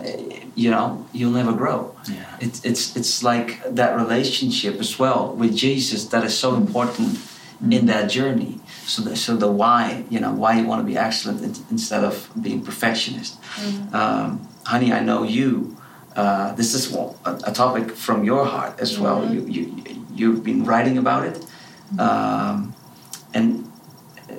you 0.56 0.72
know, 0.72 1.06
you'll 1.14 1.32
never 1.32 1.54
grow. 1.54 1.96
Yeah. 2.10 2.26
It's, 2.42 2.66
it's, 2.66 2.96
it's 2.98 3.22
like 3.24 3.62
that 3.76 3.96
relationship 3.96 4.80
as 4.80 4.98
well 4.98 5.34
with 5.34 5.56
Jesus 5.56 6.06
that 6.06 6.24
is 6.24 6.38
so 6.38 6.56
important 6.56 7.20
in 7.62 7.86
that 7.88 8.10
journey. 8.10 8.60
So 8.86 9.02
the, 9.02 9.16
so 9.16 9.36
the 9.36 9.52
why, 9.52 10.06
you 10.10 10.20
know, 10.20 10.32
why 10.32 10.60
you 10.60 10.68
want 10.68 10.82
to 10.82 10.86
be 10.86 10.98
excellent 10.98 11.42
in, 11.44 11.54
instead 11.72 12.04
of 12.04 12.30
being 12.40 12.62
perfectionist. 12.64 13.38
Um, 13.94 14.48
honey, 14.66 14.94
I 14.94 15.00
know 15.02 15.24
you. 15.24 15.76
Uh, 16.16 16.54
this 16.56 16.74
is 16.74 16.94
a, 16.94 17.14
a 17.46 17.52
topic 17.54 17.92
from 17.92 18.24
your 18.24 18.46
heart 18.46 18.80
as 18.80 18.98
well. 19.00 19.32
You, 19.32 19.46
you 19.46 19.84
you've 20.16 20.44
been 20.44 20.64
writing 20.64 20.98
about 20.98 21.26
it, 21.26 21.46
um, 22.00 22.74
and 23.34 23.70
uh, 24.30 24.34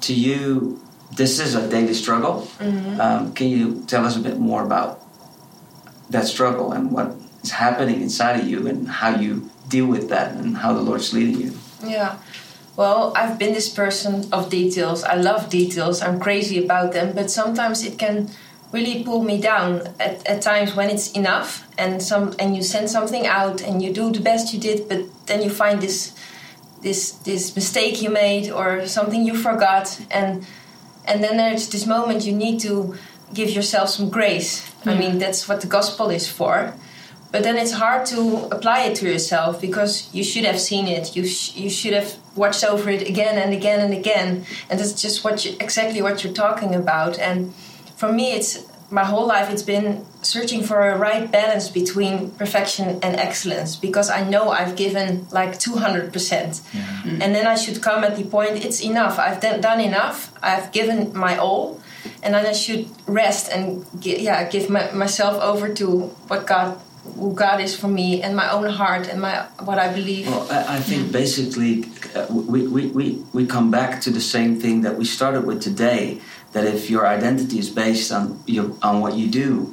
to 0.00 0.12
you, 0.12 0.80
this 1.16 1.38
is 1.38 1.54
a 1.54 1.68
daily 1.68 1.94
struggle. 1.94 2.48
Um, 3.00 3.32
can 3.34 3.48
you 3.48 3.84
tell 3.86 4.04
us 4.04 4.16
a 4.16 4.20
bit 4.20 4.38
more 4.38 4.64
about 4.64 5.00
that 6.10 6.26
struggle 6.26 6.72
and 6.72 6.90
what 6.90 7.14
is 7.42 7.50
happening 7.52 8.02
inside 8.02 8.40
of 8.40 8.48
you 8.48 8.66
and 8.66 8.88
how 8.88 9.10
you 9.14 9.48
deal 9.68 9.86
with 9.86 10.08
that 10.08 10.34
and 10.34 10.56
how 10.58 10.72
the 10.72 10.80
Lord's 10.80 11.12
leading 11.14 11.40
you? 11.40 11.52
Yeah. 11.84 12.18
Well, 12.80 13.12
I've 13.14 13.38
been 13.38 13.52
this 13.52 13.68
person 13.68 14.26
of 14.32 14.48
details. 14.48 15.04
I 15.04 15.16
love 15.16 15.50
details. 15.50 16.00
I'm 16.00 16.18
crazy 16.18 16.64
about 16.64 16.92
them, 16.94 17.14
but 17.14 17.30
sometimes 17.30 17.84
it 17.84 17.98
can 17.98 18.30
really 18.72 19.04
pull 19.04 19.22
me 19.22 19.38
down 19.38 19.82
at, 20.00 20.26
at 20.26 20.40
times 20.40 20.74
when 20.74 20.88
it's 20.88 21.12
enough 21.12 21.68
and 21.76 22.02
some 22.02 22.34
and 22.38 22.56
you 22.56 22.62
send 22.62 22.88
something 22.88 23.26
out 23.26 23.60
and 23.60 23.82
you 23.82 23.92
do 23.92 24.10
the 24.10 24.20
best 24.20 24.54
you 24.54 24.58
did, 24.58 24.88
but 24.88 25.00
then 25.26 25.42
you 25.42 25.50
find 25.50 25.82
this 25.82 26.14
this 26.80 27.12
this 27.28 27.54
mistake 27.54 28.00
you 28.00 28.08
made 28.08 28.50
or 28.50 28.86
something 28.86 29.26
you 29.26 29.34
forgot 29.36 30.00
and 30.10 30.46
and 31.04 31.22
then 31.22 31.36
there's 31.36 31.68
this 31.68 31.86
moment 31.86 32.24
you 32.24 32.32
need 32.32 32.60
to 32.60 32.96
give 33.34 33.50
yourself 33.50 33.90
some 33.90 34.08
grace. 34.08 34.72
I 34.86 34.94
mean, 34.94 35.18
that's 35.18 35.46
what 35.46 35.60
the 35.60 35.66
gospel 35.66 36.08
is 36.08 36.26
for. 36.26 36.72
But 37.32 37.42
then 37.44 37.56
it's 37.56 37.72
hard 37.72 38.06
to 38.06 38.48
apply 38.50 38.80
it 38.86 38.96
to 38.96 39.06
yourself 39.10 39.60
because 39.60 40.12
you 40.12 40.24
should 40.24 40.44
have 40.44 40.58
seen 40.60 40.88
it. 40.88 41.14
You 41.14 41.24
sh- 41.26 41.54
you 41.54 41.70
should 41.70 41.92
have 41.92 42.16
watched 42.34 42.64
over 42.64 42.90
it 42.90 43.08
again 43.08 43.38
and 43.38 43.52
again 43.52 43.80
and 43.80 43.94
again. 43.94 44.44
And 44.68 44.80
that's 44.80 45.00
just 45.00 45.22
what 45.24 45.44
you, 45.44 45.56
exactly 45.60 46.02
what 46.02 46.24
you're 46.24 46.32
talking 46.32 46.74
about. 46.74 47.18
And 47.18 47.54
for 47.96 48.12
me, 48.12 48.32
it's 48.32 48.66
my 48.90 49.04
whole 49.04 49.26
life. 49.26 49.48
It's 49.50 49.62
been 49.62 50.04
searching 50.22 50.62
for 50.64 50.88
a 50.88 50.98
right 50.98 51.30
balance 51.30 51.68
between 51.68 52.30
perfection 52.32 52.98
and 53.02 53.16
excellence 53.16 53.76
because 53.76 54.10
I 54.10 54.28
know 54.28 54.50
I've 54.50 54.74
given 54.74 55.28
like 55.30 55.58
two 55.58 55.76
hundred 55.76 56.12
percent, 56.12 56.60
and 57.22 57.34
then 57.34 57.46
I 57.46 57.54
should 57.54 57.80
come 57.80 58.02
at 58.02 58.16
the 58.16 58.24
point 58.24 58.64
it's 58.64 58.82
enough. 58.82 59.18
I've 59.20 59.40
done 59.40 59.60
done 59.60 59.80
enough. 59.80 60.32
I've 60.42 60.72
given 60.72 61.16
my 61.16 61.36
all, 61.38 61.80
and 62.22 62.34
then 62.34 62.44
I 62.44 62.52
should 62.52 62.88
rest 63.06 63.50
and 63.52 63.86
yeah, 64.00 64.48
give 64.50 64.68
my, 64.68 64.90
myself 64.90 65.40
over 65.40 65.72
to 65.74 65.86
what 66.28 66.46
God, 66.46 66.80
who 67.16 67.34
God 67.34 67.60
is 67.60 67.74
for 67.76 67.88
me, 67.88 68.22
and 68.22 68.34
my 68.36 68.50
own 68.50 68.68
heart 68.68 69.08
and 69.08 69.20
my 69.20 69.46
what 69.64 69.78
I 69.78 69.92
believe. 69.92 70.26
Well, 70.26 70.46
I, 70.50 70.76
I 70.76 70.80
think 70.80 71.12
basically 71.12 71.84
uh, 72.14 72.26
we, 72.30 72.66
we, 72.66 72.86
we, 72.88 73.24
we 73.32 73.46
come 73.46 73.70
back 73.70 74.00
to 74.02 74.10
the 74.10 74.20
same 74.20 74.60
thing 74.60 74.82
that 74.82 74.96
we 74.98 75.04
started 75.04 75.44
with 75.46 75.60
today. 75.62 76.20
That 76.52 76.64
if 76.64 76.90
your 76.90 77.06
identity 77.06 77.58
is 77.58 77.70
based 77.70 78.10
on 78.12 78.42
your, 78.46 78.72
on 78.82 79.00
what 79.00 79.14
you 79.14 79.28
do 79.28 79.72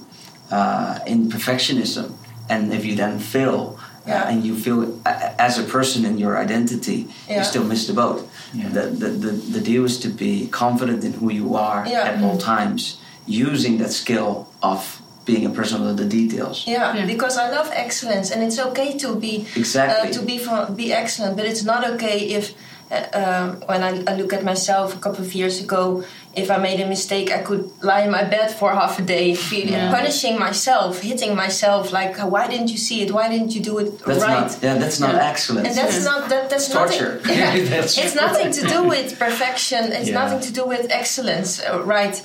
uh, 0.52 1.00
in 1.08 1.28
perfectionism, 1.30 2.14
and 2.50 2.72
if 2.72 2.86
you 2.86 2.96
then 2.96 3.20
fail 3.20 3.78
uh, 3.80 3.84
Yeah. 4.10 4.30
and 4.30 4.46
you 4.46 4.56
feel 4.56 4.80
uh, 5.06 5.34
as 5.48 5.58
a 5.58 5.64
person 5.64 6.06
in 6.06 6.18
your 6.18 6.38
identity, 6.38 7.08
Yeah. 7.28 7.40
you 7.40 7.44
still 7.44 7.64
miss 7.66 7.88
the 7.88 7.94
boat. 7.94 8.30
Yeah. 8.54 8.70
The, 8.70 8.82
the, 9.02 9.10
the, 9.10 9.32
the 9.56 9.60
deal 9.60 9.84
is 9.86 10.00
to 10.00 10.10
be 10.10 10.48
confident 10.48 11.04
in 11.04 11.14
who 11.14 11.30
you 11.32 11.56
are 11.56 11.84
Yeah. 11.88 12.04
at 12.10 12.24
all 12.24 12.38
times, 12.38 13.00
using 13.26 13.80
that 13.80 13.92
skill 13.92 14.48
of 14.62 15.02
being 15.28 15.46
a 15.46 15.50
person 15.52 15.86
of 15.86 15.96
the 15.98 16.06
details. 16.20 16.64
Yeah, 16.66 16.96
Yeah. 16.96 17.06
because 17.06 17.36
I 17.38 17.48
love 17.58 17.70
excellence, 17.86 18.32
and 18.32 18.40
it's 18.42 18.58
okay 18.70 18.98
to 19.04 19.10
be 19.26 19.46
Exactly. 19.56 20.10
uh, 20.10 20.14
to 20.16 20.22
be 20.26 20.38
from, 20.40 20.74
be 20.74 20.88
excellent, 21.02 21.36
but 21.38 21.46
it's 21.46 21.64
not 21.72 21.82
okay 21.94 22.18
if 22.40 22.46
uh, 22.90 23.04
um, 23.22 23.48
when 23.70 23.84
I, 23.84 23.92
I 24.12 24.16
look 24.16 24.32
at 24.32 24.44
myself 24.52 24.96
a 24.96 25.00
couple 25.06 25.22
of 25.28 25.36
years 25.36 25.56
ago, 25.66 26.04
if 26.44 26.48
I 26.56 26.58
made 26.70 26.80
a 26.80 26.88
mistake, 26.96 27.28
I 27.40 27.42
could 27.48 27.64
lie 27.90 28.02
in 28.08 28.12
my 28.20 28.24
bed 28.36 28.50
for 28.60 28.70
half 28.82 28.94
a 29.00 29.06
day, 29.16 29.28
feel, 29.50 29.68
Yeah. 29.70 29.92
punishing 29.98 30.36
myself, 30.48 30.92
hitting 31.10 31.34
myself, 31.44 31.84
like 32.00 32.14
why 32.34 32.44
didn't 32.52 32.70
you 32.76 32.80
see 32.88 32.98
it? 33.04 33.10
Why 33.18 33.26
didn't 33.34 33.52
you 33.56 33.62
do 33.70 33.74
it 33.84 33.88
That's 34.06 34.24
right? 34.24 34.42
not, 34.42 34.58
yeah, 34.66 34.76
that's 34.84 35.00
not 35.06 35.14
Yeah. 35.16 35.32
excellence. 35.32 35.68
and 35.68 35.76
that's 35.82 36.02
not 36.12 36.22
that, 36.32 36.44
that's 36.52 36.68
torture. 36.78 37.12
nothing. 37.16 37.38
Yeah. 37.42 37.52
That's 37.76 37.98
it's 38.04 38.16
nothing 38.26 38.50
to 38.58 38.62
do 38.76 38.80
with 38.94 39.08
perfection. 39.26 39.82
It's 40.00 40.10
Yeah. 40.10 40.22
nothing 40.22 40.42
to 40.48 40.52
do 40.60 40.64
with 40.74 40.84
excellence, 41.02 41.52
uh, 41.60 41.82
right? 41.96 42.16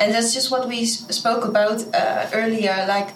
And 0.00 0.08
that's 0.14 0.30
just 0.38 0.48
what 0.54 0.64
we 0.72 0.80
spoke 1.20 1.42
about 1.52 1.78
uh, 2.00 2.40
earlier. 2.42 2.76
Like, 2.96 3.08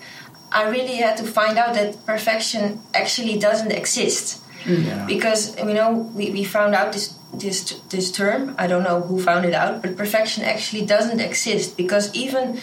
I 0.60 0.62
really 0.76 0.96
had 1.06 1.16
to 1.22 1.24
find 1.38 1.54
out 1.62 1.72
that 1.78 1.90
perfection 2.12 2.62
actually 3.02 3.36
doesn't 3.48 3.72
exist 3.82 4.24
Yeah. 4.66 5.04
because 5.14 5.40
you 5.68 5.74
know 5.78 5.90
we, 6.18 6.24
we 6.36 6.42
found 6.56 6.72
out 6.78 6.88
this 6.96 7.06
this 7.38 7.80
this 7.90 8.10
term. 8.10 8.54
I 8.58 8.66
don't 8.66 8.82
know 8.82 9.00
who 9.00 9.22
found 9.22 9.44
it 9.44 9.54
out, 9.54 9.82
but 9.82 9.96
perfection 9.96 10.44
actually 10.44 10.86
doesn't 10.86 11.20
exist 11.20 11.76
because 11.76 12.14
even 12.14 12.60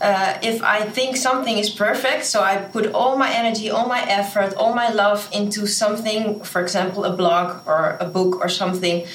uh, 0.00 0.38
if 0.42 0.62
I 0.62 0.82
think 0.82 1.16
something 1.16 1.58
is 1.58 1.70
perfect, 1.70 2.24
so 2.24 2.40
I 2.40 2.56
put 2.58 2.86
all 2.92 3.16
my 3.16 3.30
energy, 3.32 3.68
all 3.70 3.88
my 3.88 4.02
effort, 4.08 4.54
all 4.54 4.74
my 4.74 4.90
love 4.90 5.28
into 5.32 5.66
something, 5.66 6.40
for 6.44 6.62
example, 6.62 7.04
a 7.04 7.16
blog 7.16 7.66
or 7.66 7.96
a 8.00 8.06
book 8.06 8.40
or 8.40 8.48
something. 8.48 9.06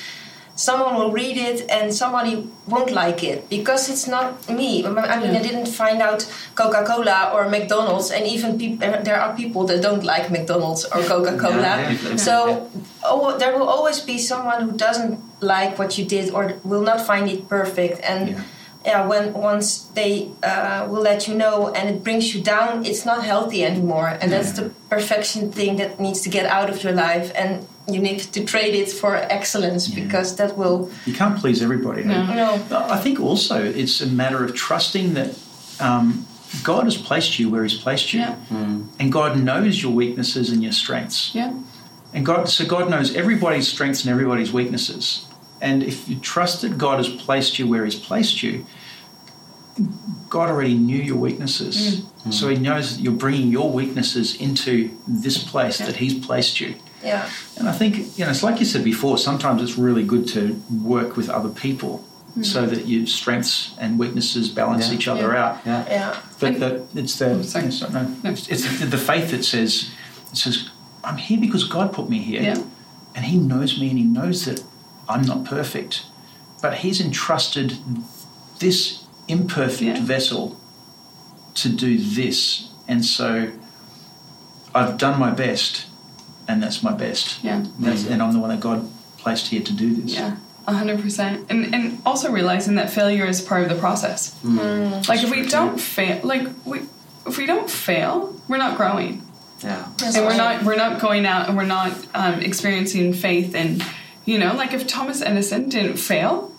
Someone 0.55 0.95
will 0.95 1.11
read 1.11 1.35
it 1.35 1.67
and 1.69 1.91
somebody 1.93 2.47
won't 2.67 2.91
like 2.91 3.23
it 3.23 3.49
because 3.49 3.89
it's 3.89 4.07
not 4.07 4.47
me. 4.47 4.85
I 4.85 4.89
mean, 5.19 5.35
I 5.35 5.41
didn't 5.41 5.65
find 5.67 5.99
out 5.99 6.29
Coca 6.53 6.83
Cola 6.85 7.31
or 7.33 7.49
McDonald's, 7.49 8.11
and 8.11 8.27
even 8.27 8.57
peop- 8.59 8.79
there 8.79 9.19
are 9.19 9.35
people 9.35 9.65
that 9.65 9.81
don't 9.81 10.03
like 10.03 10.29
McDonald's 10.29 10.85
or 10.85 11.01
Coca 11.01 11.37
Cola. 11.39 11.61
Yeah, 11.61 11.91
yeah. 11.91 12.15
So 12.17 12.69
oh, 13.03 13.35
there 13.39 13.57
will 13.57 13.67
always 13.67 13.99
be 13.99 14.17
someone 14.19 14.69
who 14.69 14.77
doesn't 14.77 15.19
like 15.41 15.79
what 15.79 15.97
you 15.97 16.05
did 16.05 16.31
or 16.31 16.53
will 16.63 16.83
not 16.83 17.01
find 17.01 17.27
it 17.29 17.49
perfect. 17.49 17.99
And 18.03 18.29
Yeah. 18.29 18.41
yeah, 18.85 19.07
when 19.07 19.33
once 19.33 19.89
they 19.95 20.29
uh, 20.43 20.85
will 20.89 21.01
let 21.01 21.27
you 21.27 21.33
know 21.35 21.73
and 21.73 21.89
it 21.89 22.03
brings 22.03 22.35
you 22.35 22.41
down, 22.43 22.85
it's 22.85 23.05
not 23.05 23.25
healthy 23.25 23.63
anymore. 23.65 24.09
And 24.21 24.31
that's 24.31 24.51
the 24.53 24.69
perfection 24.89 25.51
thing 25.51 25.77
that 25.77 25.99
needs 25.99 26.21
to 26.21 26.29
get 26.29 26.45
out 26.45 26.69
of 26.69 26.83
your 26.83 26.93
life. 26.93 27.31
And 27.35 27.65
you 27.87 27.99
need 27.99 28.19
to 28.19 28.43
trade 28.45 28.75
it 28.75 28.89
for 28.91 29.15
excellence 29.15 29.89
Yeah. 29.89 30.03
because 30.03 30.35
that 30.37 30.57
will. 30.57 30.89
You 31.05 31.13
can't 31.13 31.37
please 31.37 31.61
everybody. 31.61 32.03
Eh? 32.03 32.05
No. 32.07 32.21
You 32.29 32.35
know, 32.35 32.65
I 32.89 32.97
think 32.97 33.19
also 33.19 33.63
it's 33.63 34.01
a 34.01 34.07
matter 34.07 34.43
of 34.43 34.55
trusting 34.55 35.13
that 35.15 35.37
um, 35.79 36.25
God 36.63 36.85
has 36.85 36.95
placed 36.97 37.39
you 37.39 37.49
where 37.49 37.63
He's 37.63 37.77
placed 37.77 38.13
you, 38.13 38.19
Yeah. 38.21 38.35
Mm. 38.49 38.87
and 38.99 39.11
God 39.11 39.37
knows 39.37 39.81
your 39.83 39.91
weaknesses 39.91 40.49
and 40.49 40.63
your 40.63 40.71
strengths. 40.71 41.33
Yeah. 41.35 41.53
And 42.13 42.25
God, 42.25 42.47
so 42.47 42.63
God 42.65 42.89
knows 42.89 43.15
everybody's 43.15 43.67
strengths 43.67 44.03
and 44.05 44.11
everybody's 44.11 44.53
weaknesses. 44.53 45.25
And 45.61 45.81
if 45.83 46.07
you 46.07 46.15
trust 46.19 46.61
that 46.61 46.77
God 46.77 46.97
has 46.97 47.09
placed 47.09 47.57
you 47.59 47.67
where 47.67 47.83
He's 47.85 47.95
placed 47.99 48.43
you, 48.43 48.65
God 50.29 50.49
already 50.49 50.75
knew 50.75 50.97
your 51.01 51.17
weaknesses. 51.17 52.01
Mm. 52.01 52.33
So 52.33 52.49
He 52.49 52.55
knows 52.57 52.95
that 52.95 53.03
you're 53.03 53.13
bringing 53.13 53.47
your 53.49 53.71
weaknesses 53.71 54.35
into 54.39 54.91
this 55.07 55.43
place 55.43 55.79
Yeah. 55.79 55.87
that 55.87 55.95
He's 55.97 56.13
placed 56.25 56.61
you. 56.61 56.75
Yeah, 57.03 57.29
And 57.57 57.67
I 57.67 57.71
think, 57.73 58.17
you 58.17 58.25
know, 58.25 58.31
it's 58.31 58.43
like 58.43 58.59
you 58.59 58.65
said 58.65 58.83
before, 58.83 59.17
sometimes 59.17 59.61
it's 59.61 59.77
really 59.77 60.03
good 60.03 60.27
to 60.29 60.61
work 60.83 61.15
with 61.17 61.29
other 61.29 61.49
people 61.49 62.03
mm. 62.37 62.45
so 62.45 62.65
that 62.65 62.87
your 62.87 63.05
strengths 63.07 63.75
and 63.79 63.99
weaknesses 63.99 64.49
balance 64.49 64.87
Yeah. 64.89 64.95
each 64.95 65.07
other 65.07 65.33
Yeah. 65.33 65.43
out. 65.45 65.55
Yeah. 65.65 65.85
yeah, 65.89 66.17
But 66.39 66.59
the, 66.59 66.85
it's 66.99 67.17
the, 67.19 67.43
sorry. 67.43 67.67
no, 67.93 68.03
No. 68.23 68.29
it's, 68.31 68.47
it's 68.49 68.79
the, 68.79 68.85
the 68.85 68.97
faith 68.97 69.31
that 69.31 69.43
says, 69.43 69.91
it 70.31 70.37
says, 70.37 70.69
I'm 71.03 71.17
here 71.17 71.39
because 71.39 71.63
God 71.65 71.91
put 71.93 72.09
me 72.09 72.19
here. 72.19 72.41
Yeah. 72.41 72.63
And 73.15 73.25
He 73.25 73.37
knows 73.37 73.79
me 73.79 73.89
and 73.89 73.97
He 73.99 74.05
knows 74.05 74.45
that 74.45 74.63
I'm 75.09 75.23
not 75.23 75.43
perfect. 75.45 76.05
But 76.61 76.75
He's 76.75 76.99
entrusted 77.01 77.77
this 78.59 79.03
imperfect 79.27 79.97
Yeah. 79.97 80.03
vessel 80.05 80.57
to 81.55 81.69
do 81.69 81.97
this. 81.97 82.69
And 82.87 83.05
so 83.05 83.51
I've 84.73 84.97
done 84.97 85.19
my 85.19 85.29
best, 85.31 85.85
and 86.47 86.61
that's 86.61 86.83
my 86.83 86.93
best. 86.93 87.43
Yeah. 87.43 87.65
That's, 87.79 88.07
and 88.07 88.21
I'm 88.21 88.33
the 88.33 88.39
one 88.39 88.49
that 88.49 88.59
God 88.59 88.89
placed 89.17 89.47
here 89.47 89.61
to 89.61 89.73
do 89.73 89.93
this. 89.95 90.13
Yeah. 90.13 90.37
A 90.65 90.73
hundred 90.73 91.01
percent. 91.01 91.49
And 91.49 91.73
and 91.75 92.01
also 92.05 92.31
realizing 92.31 92.75
that 92.75 92.89
failure 92.89 93.25
is 93.25 93.41
part 93.41 93.63
of 93.63 93.69
the 93.69 93.75
process. 93.75 94.33
Like 95.09 95.23
if 95.23 95.29
we 95.29 95.45
don't 95.45 95.79
fail 95.79 96.21
like 96.23 96.47
we 96.65 96.81
if 97.25 97.37
we 97.37 97.45
don't 97.45 97.69
fail, 97.69 98.33
we're 98.47 98.57
not 98.57 98.77
growing. 98.77 99.21
Yeah. 99.61 99.87
That's 99.97 100.15
and 100.15 100.25
we're 100.25 100.37
not 100.37 100.63
we're 100.63 100.75
not 100.77 101.01
going 101.01 101.25
out 101.25 101.47
and 101.47 101.57
we're 101.57 101.65
not 101.65 101.91
um, 102.13 102.41
experiencing 102.41 103.13
faith 103.13 103.55
and 103.55 103.83
you 104.25 104.37
know 104.37 104.53
like 104.55 104.73
if 104.73 104.87
thomas 104.87 105.21
edison 105.21 105.69
didn't 105.69 105.97
fail 105.97 106.52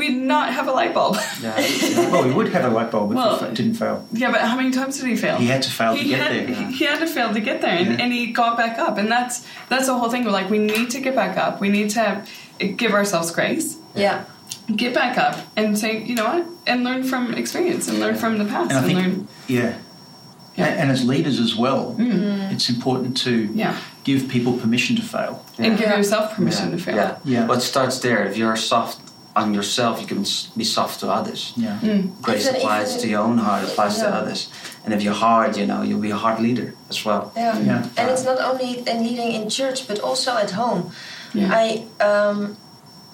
we'd 0.00 0.16
not 0.34 0.46
have 0.56 0.66
a 0.72 0.74
light 0.80 0.92
bulb 0.98 1.14
Yeah. 1.40 1.58
yeah. 1.60 2.10
Well, 2.10 2.24
we 2.28 2.32
would 2.36 2.48
have 2.56 2.64
a 2.70 2.74
light 2.78 2.90
bulb 2.94 3.08
if 3.12 3.16
Well, 3.16 3.44
it 3.44 3.54
didn't 3.60 3.74
fail. 3.82 3.96
yeah 4.22 4.30
but 4.34 4.40
how 4.50 4.56
many 4.60 4.70
times 4.78 4.92
did 4.98 5.06
he 5.12 5.16
fail 5.24 5.36
He 5.44 5.46
had 5.54 5.62
to 5.68 5.72
fail 5.78 5.92
to 5.94 6.02
he 6.02 6.08
get 6.10 6.20
had, 6.20 6.30
there. 6.32 6.46
he- 6.54 6.72
he 6.78 6.84
had 6.90 6.98
to 7.04 7.10
fail 7.16 7.28
to 7.38 7.40
get 7.48 7.60
there 7.64 7.76
and, 7.82 7.90
Yeah. 7.90 8.02
and 8.02 8.08
he 8.12 8.22
got 8.42 8.52
back 8.62 8.74
up 8.86 8.94
and 9.00 9.08
that's 9.14 9.36
that's 9.70 9.86
the 9.90 9.94
whole 9.98 10.10
thing 10.12 10.22
we're 10.24 10.38
like 10.40 10.48
we 10.56 10.58
need 10.58 10.88
to 10.96 11.00
get 11.06 11.14
back 11.22 11.34
up 11.44 11.52
we 11.64 11.68
need 11.68 11.90
to 11.98 12.04
give 12.82 12.92
ourselves 13.00 13.30
grace 13.38 13.68
yeah, 13.94 14.24
get 14.82 14.92
back 14.94 15.14
up 15.26 15.34
and 15.56 15.76
say 15.82 15.92
you 16.10 16.14
know 16.14 16.24
what 16.32 16.46
and 16.66 16.84
learn 16.84 17.02
from 17.10 17.22
experience 17.34 17.84
and 17.88 17.98
learn 18.04 18.14
from 18.22 18.32
the 18.38 18.44
past 18.54 18.70
And 18.70 18.78
I 18.78 18.82
and, 18.82 18.86
think, 18.86 18.98
learn 18.98 19.28
yeah. 19.48 19.72
Yeah. 20.56 20.66
And, 20.66 20.80
and 20.80 20.90
as 20.90 21.04
leaders 21.04 21.38
as 21.46 21.54
well, 21.56 21.94
mm. 21.98 22.52
it's 22.52 22.68
important 22.68 23.16
to 23.26 23.32
yeah 23.62 23.76
give 24.04 24.28
people 24.28 24.52
permission 24.58 24.96
to 24.96 25.02
fail. 25.02 25.44
And 25.58 25.78
give 25.78 25.88
yourself 25.90 26.34
permission 26.34 26.70
to 26.72 26.78
fail. 26.78 26.96
Yeah. 26.96 27.18
Yeah. 27.24 27.46
What 27.46 27.62
starts 27.62 27.98
there? 28.00 28.24
If 28.26 28.36
you're 28.36 28.56
soft 28.56 28.98
on 29.36 29.54
yourself, 29.54 30.00
you 30.00 30.06
can 30.06 30.24
be 30.56 30.64
soft 30.64 31.00
to 31.00 31.08
others. 31.08 31.52
Yeah. 31.56 31.78
Grace 32.20 32.46
Even- 32.48 32.56
applies 32.56 32.88
even- 32.90 33.00
to 33.02 33.08
your 33.08 33.20
own 33.20 33.38
heart, 33.38 33.62
applies 33.64 33.98
to 33.98 34.08
others. 34.08 34.48
And 34.84 34.92
if 34.94 35.02
you're 35.02 35.20
hard, 35.28 35.56
you 35.56 35.66
know, 35.66 35.82
you'll 35.82 36.00
be 36.00 36.10
a 36.10 36.16
hard 36.16 36.40
leader 36.40 36.74
as 36.88 37.04
well. 37.04 37.32
Yeah. 37.36 37.58
Yeah. 37.58 37.82
And 37.96 38.10
it's 38.10 38.24
not 38.24 38.40
only 38.40 38.70
in 38.90 39.02
leading 39.04 39.32
in 39.32 39.48
church, 39.48 39.86
but 39.88 39.98
also 40.00 40.32
at 40.36 40.50
home. 40.52 40.90
Yeah. 41.34 41.52
I 41.62 41.84
um, 42.08 42.56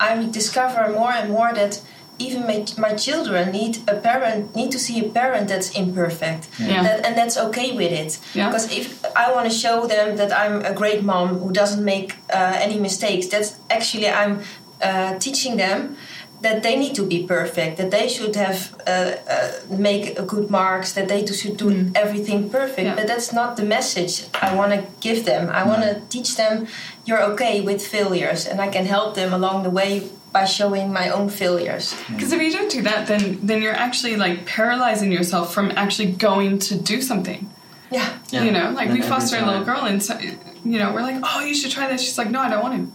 I 0.00 0.26
discover 0.30 0.92
more 0.92 1.12
and 1.12 1.30
more 1.30 1.52
that 1.54 1.82
even 2.18 2.46
my, 2.46 2.64
my 2.78 2.94
children 2.94 3.50
need 3.52 3.76
a 3.88 3.94
parent 3.96 4.54
need 4.56 4.70
to 4.72 4.78
see 4.78 5.00
a 5.04 5.08
parent 5.10 5.48
that's 5.48 5.70
imperfect, 5.76 6.48
Yeah. 6.58 6.82
that, 6.82 7.04
and 7.06 7.14
that's 7.16 7.36
okay 7.36 7.72
with 7.76 7.92
it. 7.92 8.18
Yeah. 8.34 8.48
Because 8.48 8.72
if 8.72 9.04
I 9.14 9.32
want 9.34 9.50
to 9.50 9.54
show 9.64 9.86
them 9.86 10.16
that 10.16 10.32
I'm 10.32 10.64
a 10.64 10.72
great 10.72 11.02
mom 11.02 11.28
who 11.40 11.52
doesn't 11.52 11.84
make 11.84 12.14
uh, 12.32 12.54
any 12.66 12.78
mistakes, 12.78 13.26
that's 13.26 13.56
actually 13.68 14.08
I'm 14.08 14.40
uh, 14.82 15.18
teaching 15.18 15.56
them 15.56 15.96
that 16.42 16.62
they 16.62 16.76
need 16.76 16.94
to 16.94 17.06
be 17.06 17.26
perfect, 17.26 17.78
that 17.78 17.90
they 17.90 18.08
should 18.08 18.36
have 18.36 18.74
uh, 18.86 19.16
uh, 19.28 19.52
make 19.70 20.14
good 20.26 20.50
marks, 20.50 20.92
that 20.92 21.08
they 21.08 21.24
should 21.26 21.56
do 21.56 21.90
everything 21.94 22.50
perfect. 22.50 22.86
Yeah. 22.86 22.94
But 22.94 23.06
that's 23.06 23.32
not 23.32 23.56
the 23.56 23.64
message 23.64 24.26
I 24.34 24.54
want 24.54 24.72
to 24.72 24.86
give 25.00 25.24
them. 25.24 25.48
I 25.48 25.62
want 25.64 25.82
to 25.82 26.02
teach 26.08 26.36
them 26.36 26.66
you're 27.06 27.22
okay 27.32 27.60
with 27.60 27.86
failures, 27.86 28.46
and 28.46 28.60
I 28.60 28.68
can 28.68 28.84
help 28.84 29.14
them 29.14 29.32
along 29.32 29.62
the 29.62 29.70
way 29.70 30.10
by 30.32 30.44
showing 30.44 30.92
my 30.92 31.08
own 31.08 31.30
failures. 31.30 31.94
Because 32.10 32.32
if 32.32 32.42
you 32.42 32.52
don't 32.52 32.70
do 32.70 32.82
that, 32.82 33.06
then 33.06 33.38
then 33.46 33.62
you're 33.62 33.72
actually 33.72 34.16
like 34.16 34.44
paralyzing 34.44 35.10
yourself 35.10 35.54
from 35.54 35.72
actually 35.76 36.12
going 36.12 36.58
to 36.58 36.74
do 36.76 37.00
something. 37.00 37.50
Yeah. 37.90 38.18
Yeah. 38.30 38.42
You 38.44 38.52
know, 38.52 38.70
like 38.72 38.88
And 38.88 38.98
we 38.98 39.02
foster 39.02 39.38
a 39.38 39.46
little 39.46 39.64
girl, 39.64 39.84
and 39.84 40.02
so, 40.02 40.18
you 40.18 40.78
know, 40.78 40.92
we're 40.92 41.02
like, 41.02 41.20
oh, 41.22 41.40
you 41.44 41.54
should 41.54 41.70
try 41.70 41.88
this. 41.88 42.02
She's 42.02 42.18
like, 42.18 42.30
no, 42.30 42.40
I 42.40 42.50
don't 42.50 42.62
want 42.62 42.74
to, 42.76 42.92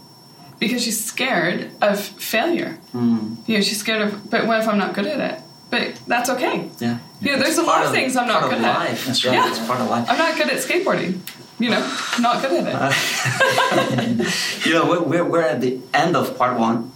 because 0.62 0.84
she's 0.84 1.04
scared 1.04 1.71
of 1.82 2.00
failure. 2.00 2.78
Mm. 2.93 3.36
You 3.47 3.58
know, 3.58 3.62
she's 3.62 3.80
scared 3.80 4.04
of, 4.04 4.30
but 4.30 4.45
what 4.45 4.60
if 4.60 4.67
I'm 4.67 4.78
not 4.78 4.93
good 4.93 5.08
at 5.08 5.19
it? 5.19 5.43
But 5.71 6.00
that's 6.06 6.30
okay. 6.30 6.69
Yeah. 6.80 7.00
You 7.19 7.32
know, 7.32 7.39
there's 7.39 7.58
a 7.58 7.63
lot 7.63 7.84
of 7.84 7.91
things 7.91 8.15
I'm 8.15 8.28
not 8.28 8.43
good 8.43 8.60
of 8.60 8.63
at. 8.63 8.78
life. 8.78 9.06
That's 9.06 9.24
yeah. 9.24 9.50
It's 9.50 9.65
part 9.65 9.82
of 9.82 9.89
life. 9.89 10.06
I'm 10.08 10.19
not 10.19 10.38
good 10.38 10.50
at 10.50 10.58
skateboarding. 10.58 11.17
You 11.62 11.69
know, 11.69 11.97
not 12.19 12.41
good 12.41 12.65
at 12.65 12.91
it. 12.93 14.65
you 14.65 14.74
know, 14.74 14.89
we're, 14.89 15.04
we're, 15.04 15.26
we're 15.26 15.41
at 15.41 15.62
the 15.62 15.80
end 15.93 16.15
of 16.15 16.38
part 16.38 16.60
one 16.60 16.91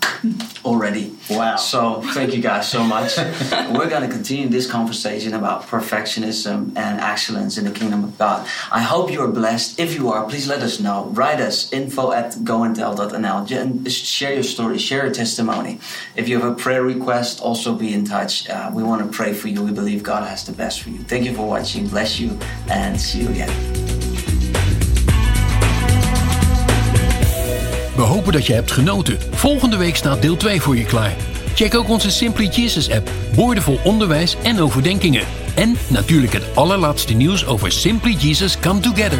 already. 0.63 1.15
Wow. 1.29 1.55
So 1.57 2.01
thank 2.01 2.33
you 2.33 2.41
guys 2.41 2.69
so 2.69 2.83
much. 2.83 3.17
we're 3.17 3.89
going 3.89 4.01
to 4.01 4.07
continue 4.07 4.47
this 4.47 4.69
conversation 4.69 5.33
about 5.33 5.63
perfectionism 5.63 6.75
and 6.75 6.99
excellence 6.99 7.57
in 7.57 7.65
the 7.65 7.71
kingdom 7.71 8.03
of 8.03 8.17
God. 8.17 8.47
I 8.71 8.81
hope 8.81 9.11
you 9.11 9.21
are 9.21 9.27
blessed. 9.27 9.79
If 9.79 9.93
you 9.95 10.09
are, 10.09 10.27
please 10.27 10.47
let 10.47 10.61
us 10.61 10.79
know. 10.79 11.05
Write 11.13 11.39
us 11.39 11.71
info 11.71 12.11
at 12.11 12.31
goandtell.nl 12.33 13.51
and 13.51 13.91
share 13.91 14.33
your 14.33 14.43
story, 14.43 14.77
share 14.77 15.05
your 15.05 15.13
testimony. 15.13 15.79
If 16.15 16.27
you 16.27 16.39
have 16.39 16.51
a 16.51 16.55
prayer 16.55 16.83
request, 16.83 17.41
also 17.41 17.75
be 17.75 17.93
in 17.93 18.05
touch. 18.05 18.49
Uh, 18.49 18.71
we 18.73 18.83
want 18.83 19.03
to 19.03 19.15
pray 19.15 19.33
for 19.33 19.47
you. 19.47 19.61
We 19.61 19.71
believe 19.71 20.03
God 20.03 20.27
has 20.27 20.45
the 20.45 20.53
best 20.53 20.81
for 20.81 20.89
you. 20.89 20.99
Thank 20.99 21.25
you 21.25 21.35
for 21.35 21.47
watching. 21.47 21.87
Bless 21.87 22.19
you 22.19 22.39
and 22.69 22.99
see 22.99 23.21
you 23.21 23.29
again. 23.29 23.94
We 27.95 28.01
hopen 28.01 28.33
dat 28.33 28.45
je 28.45 28.53
hebt 28.53 28.71
genoten. 28.71 29.17
Volgende 29.31 29.77
week 29.77 29.95
staat 29.95 30.21
deel 30.21 30.37
2 30.37 30.61
voor 30.61 30.77
je 30.77 30.85
klaar. 30.85 31.15
Check 31.53 31.75
ook 31.75 31.89
onze 31.89 32.11
Simply 32.11 32.47
Jesus 32.47 32.91
app, 32.91 33.09
boordevol 33.35 33.79
onderwijs 33.83 34.35
en 34.43 34.59
overdenkingen. 34.59 35.23
En 35.55 35.75
natuurlijk 35.87 36.33
het 36.33 36.55
allerlaatste 36.55 37.13
nieuws 37.13 37.45
over 37.45 37.71
Simply 37.71 38.11
Jesus 38.11 38.59
Come 38.59 38.79
Together. 38.79 39.19